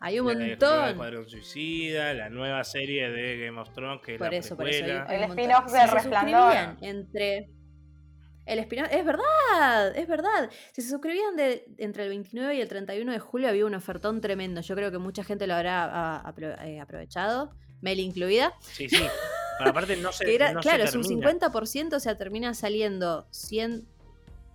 Hay 0.00 0.20
un 0.20 0.26
la 0.26 0.34
de 0.34 0.50
montón. 0.50 0.88
Escuadrón 0.90 1.28
Suicida, 1.28 2.14
la 2.14 2.28
nueva 2.30 2.62
serie 2.64 3.10
de 3.10 3.38
Game 3.46 3.60
of 3.60 3.70
Thrones, 3.72 4.02
que 4.04 4.14
es 4.14 4.18
Por 4.18 4.30
la 4.32 4.36
eso, 4.38 4.56
por 4.56 4.68
eso. 4.68 4.84
hay- 4.84 4.90
precuela. 4.90 5.06
hay 5.10 5.16
El 5.22 5.30
spin-off 5.30 5.72
de 5.72 5.78
Si 5.80 5.86
Resplandor. 5.94 6.52
suscribían 6.52 6.78
Entre. 6.82 7.50
El 8.46 8.58
spin-off. 8.60 8.88
Es 8.92 9.04
verdad, 9.04 9.96
es 9.96 10.06
verdad. 10.06 10.50
Si 10.72 10.82
se 10.82 10.90
suscribían 10.90 11.34
de, 11.36 11.64
entre 11.78 12.04
el 12.04 12.10
29 12.10 12.54
y 12.54 12.60
el 12.60 12.68
31 12.68 13.10
de 13.12 13.18
julio, 13.18 13.48
había 13.48 13.66
un 13.66 13.74
ofertón 13.74 14.20
tremendo. 14.20 14.60
Yo 14.60 14.76
creo 14.76 14.90
que 14.92 14.98
mucha 14.98 15.24
gente 15.24 15.46
lo 15.48 15.54
habrá 15.54 15.84
ah, 15.84 16.22
apro- 16.32 16.56
eh, 16.64 16.78
aprovechado, 16.80 17.50
Mel 17.80 17.98
incluida. 17.98 18.54
Sí, 18.60 18.88
sí. 18.88 18.96
Pero 19.58 19.70
aparte 19.70 19.96
no 19.96 20.12
se, 20.12 20.32
era, 20.34 20.52
no 20.52 20.60
claro, 20.60 20.84
es 20.84 20.94
un 20.94 21.02
termina. 21.02 21.30
50%, 21.32 21.94
o 21.94 22.00
sea, 22.00 22.16
termina 22.18 22.52
saliendo 22.54 23.26
100. 23.32 23.84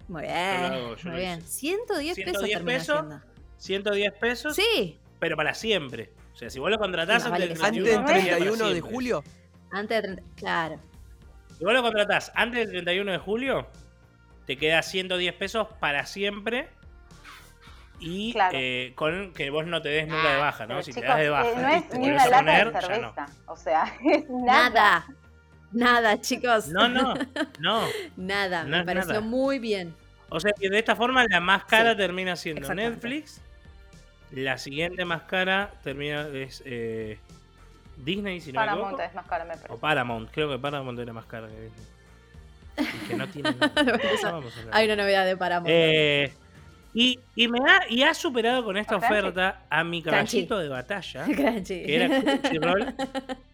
Muy 0.08 0.22
bien, 0.22 0.36
hago, 0.36 0.96
muy 1.06 1.16
bien. 1.20 1.40
hice. 1.40 1.48
110 1.48 2.16
pesos 2.16 2.26
110 2.44 2.54
termina 2.54 2.78
pesos, 2.78 2.98
siendo. 3.00 3.22
110 3.58 4.14
pesos, 4.20 4.56
Sí, 4.56 5.00
pero 5.22 5.38
para 5.38 5.54
siempre. 5.54 6.10
O 6.34 6.36
sea, 6.36 6.50
si 6.50 6.60
vos 6.60 6.70
lo 6.70 6.78
contratás 6.78 7.24
antes 7.26 7.32
vale 7.32 7.48
del 7.48 7.54
que 7.54 7.60
sí. 7.60 7.66
Antes 7.66 7.84
31, 7.84 8.02
del 8.04 8.08
sería 8.18 8.36
para 8.36 8.48
31 8.58 8.74
de 8.74 8.82
julio. 8.82 9.24
antes 9.72 9.98
de 9.98 10.02
30. 10.02 10.24
Claro. 10.36 10.80
Si 11.58 11.64
vos 11.64 11.74
lo 11.74 11.82
contratás 11.84 12.32
antes 12.36 12.60
del 12.62 12.70
31 12.72 13.12
de 13.14 13.18
julio, 13.20 13.68
te 14.48 14.58
queda 14.58 14.82
110 14.82 15.34
pesos 15.36 15.68
para 15.80 16.06
siempre. 16.06 16.68
Y 18.00 18.34
Claro. 18.34 18.58
eh, 18.60 18.94
con 18.96 19.32
que 19.34 19.52
vos 19.52 19.68
no 19.68 19.80
te 19.84 19.90
des 19.90 20.08
nunca 20.08 20.32
de 20.34 20.38
baja, 20.40 20.64
¿no? 20.64 20.70
Pero, 20.70 20.82
si 20.82 20.92
te 20.92 21.02
chicos, 21.02 21.08
das 21.10 21.20
de 21.20 21.30
baja 21.30 21.50
eh, 21.52 21.56
no 21.62 21.68
es 21.70 21.90
te 21.90 22.00
ni 22.00 22.10
una 22.10 22.26
lata 22.28 22.38
poner, 22.38 22.74
de 22.74 22.74
ya 22.74 22.80
no. 22.82 22.88
cerveza. 23.14 23.26
O 23.46 23.56
sea, 23.56 23.94
es 24.04 24.30
nada. 24.30 24.72
Nada. 24.72 25.06
Nada, 25.74 26.20
chicos. 26.20 26.68
No, 26.68 26.90
no, 26.90 27.14
no. 27.60 27.82
Nada, 28.18 28.64
No 28.64 28.78
me 28.78 28.84
pareció 28.86 29.14
nada. 29.14 29.22
muy 29.22 29.60
bien. 29.60 29.94
O 30.30 30.40
sea 30.40 30.52
que 30.60 30.70
de 30.70 30.80
esta 30.80 30.96
forma 30.96 31.24
la 31.30 31.40
más 31.40 31.64
cara 31.66 31.92
Sí, 31.92 31.98
termina 31.98 32.36
siendo. 32.36 32.74
Netflix. 32.74 33.40
La 34.32 34.58
siguiente 34.58 35.04
más 35.06 35.24
cara 35.24 35.72
termina 35.84 36.28
es 36.30 36.64
eh, 36.66 37.18
Disney, 37.98 38.40
si 38.42 38.52
no 38.52 38.60
me 38.62 38.66
Paramount 38.66 38.94
equivoco. 38.94 39.04
es 39.10 39.16
más 39.16 39.26
caro, 39.28 39.46
me 39.46 39.54
O 39.54 39.58
parece. 39.58 39.78
Paramount, 39.80 40.32
creo 40.32 40.50
que 40.50 40.58
Paramount 40.60 41.00
era 41.00 41.14
más 41.14 41.26
cara 41.26 41.48
que 41.48 41.62
Disney. 41.62 41.86
Y 42.78 43.08
que 43.08 43.16
no 43.16 43.28
tiene 43.28 43.52
nada. 43.60 43.84
No 43.84 44.32
vamos 44.32 44.56
a 44.56 44.60
hablar. 44.60 44.76
Hay 44.76 44.86
una 44.86 44.96
novedad 44.96 45.26
de 45.26 45.38
Paramount. 45.38 45.70
Eh, 45.72 46.34
y, 46.94 47.20
y 47.36 47.48
me 47.48 47.60
ha, 47.60 47.90
y 47.90 48.04
ha 48.04 48.14
superado 48.14 48.64
con 48.66 48.78
esta 48.78 48.98
oferta 48.98 49.64
a 49.70 49.84
mi 49.84 50.02
caballito 50.02 50.58
de 50.60 50.68
batalla, 50.70 51.24
Crunchy. 51.36 51.84
que 51.84 51.96
era 51.96 52.22
Crunchyroll. 52.22 52.96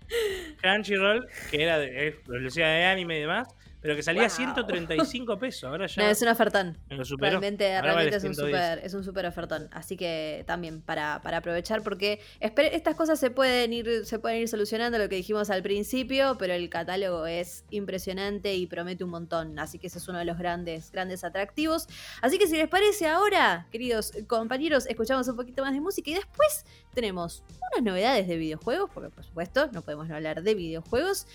Crunchyroll, 0.61 1.27
que 1.51 1.63
era 1.63 1.79
de, 1.79 2.19
velocidad 2.27 2.67
de 2.67 2.85
anime 2.85 3.17
y 3.17 3.21
demás, 3.21 3.47
pero 3.81 3.95
que 3.95 4.03
salía 4.03 4.23
Wow. 4.23 4.29
135 4.31 5.37
pesos. 5.39 5.63
Ahora 5.65 5.87
ya 5.87 6.03
No, 6.03 6.09
es 6.09 6.21
un 6.21 6.27
ofertón. 6.29 6.77
me 6.89 6.97
lo 6.97 7.05
superó. 7.05 7.29
Realmente, 7.31 7.75
Ahora 7.75 7.93
realmente 7.93 8.17
vale 8.17 8.17
es 8.17 8.23
un 8.23 8.35
110. 8.35 8.37
super, 8.75 8.85
es 8.85 8.93
un 8.93 9.03
super 9.03 9.25
ofertón. 9.25 9.67
Así 9.71 9.95
que 9.97 10.43
también 10.47 10.81
para, 10.81 11.21
para 11.21 11.37
aprovechar, 11.37 11.83
porque 11.83 12.19
estas 12.39 12.95
cosas 12.95 13.19
se 13.19 13.29
pueden 13.31 13.73
ir, 13.73 14.05
se 14.05 14.19
pueden 14.19 14.41
ir 14.41 14.47
solucionando 14.47 14.97
lo 14.97 15.07
que 15.09 15.15
dijimos 15.15 15.49
al 15.49 15.61
principio, 15.63 16.37
pero 16.37 16.53
el 16.53 16.69
catálogo 16.69 17.25
es 17.27 17.65
impresionante 17.69 18.55
y 18.55 18.67
promete 18.67 19.03
un 19.03 19.09
montón. 19.11 19.57
Así 19.59 19.79
que 19.79 19.87
ese 19.87 19.99
es 19.99 20.07
uno 20.07 20.19
de 20.19 20.25
los 20.25 20.37
grandes, 20.37 20.91
grandes 20.91 21.23
atractivos. 21.23 21.87
Así 22.21 22.37
que 22.37 22.47
si 22.47 22.57
les 22.57 22.67
parece 22.67 23.07
ahora, 23.07 23.67
queridos 23.71 24.11
compañeros, 24.27 24.85
escuchamos 24.87 25.27
un 25.27 25.35
poquito 25.35 25.61
más 25.63 25.73
de 25.73 25.81
música 25.81 26.09
y 26.09 26.15
después 26.15 26.65
tenemos 26.93 27.43
unas 27.73 27.83
novedades 27.83 28.27
de 28.27 28.37
videojuegos, 28.37 28.89
porque 28.93 29.09
por 29.09 29.23
supuesto 29.23 29.69
no 29.71 29.81
podemos 29.81 30.07
no 30.07 30.15
hablar 30.15 30.41
de 30.41 30.55
videojuegos. 30.55 31.27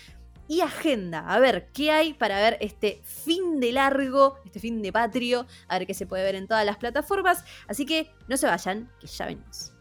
Y 0.47 0.61
agenda, 0.61 1.19
a 1.27 1.39
ver 1.39 1.69
qué 1.73 1.91
hay 1.91 2.13
para 2.13 2.37
ver 2.37 2.57
este 2.59 3.01
fin 3.03 3.59
de 3.59 3.71
largo, 3.71 4.37
este 4.45 4.59
fin 4.59 4.81
de 4.81 4.91
patrio, 4.91 5.47
a 5.67 5.79
ver 5.79 5.87
qué 5.87 5.93
se 5.93 6.05
puede 6.05 6.23
ver 6.23 6.35
en 6.35 6.47
todas 6.47 6.65
las 6.65 6.77
plataformas. 6.77 7.45
Así 7.67 7.85
que 7.85 8.11
no 8.27 8.37
se 8.37 8.47
vayan, 8.47 8.91
que 8.99 9.07
ya 9.07 9.25
venimos. 9.25 9.72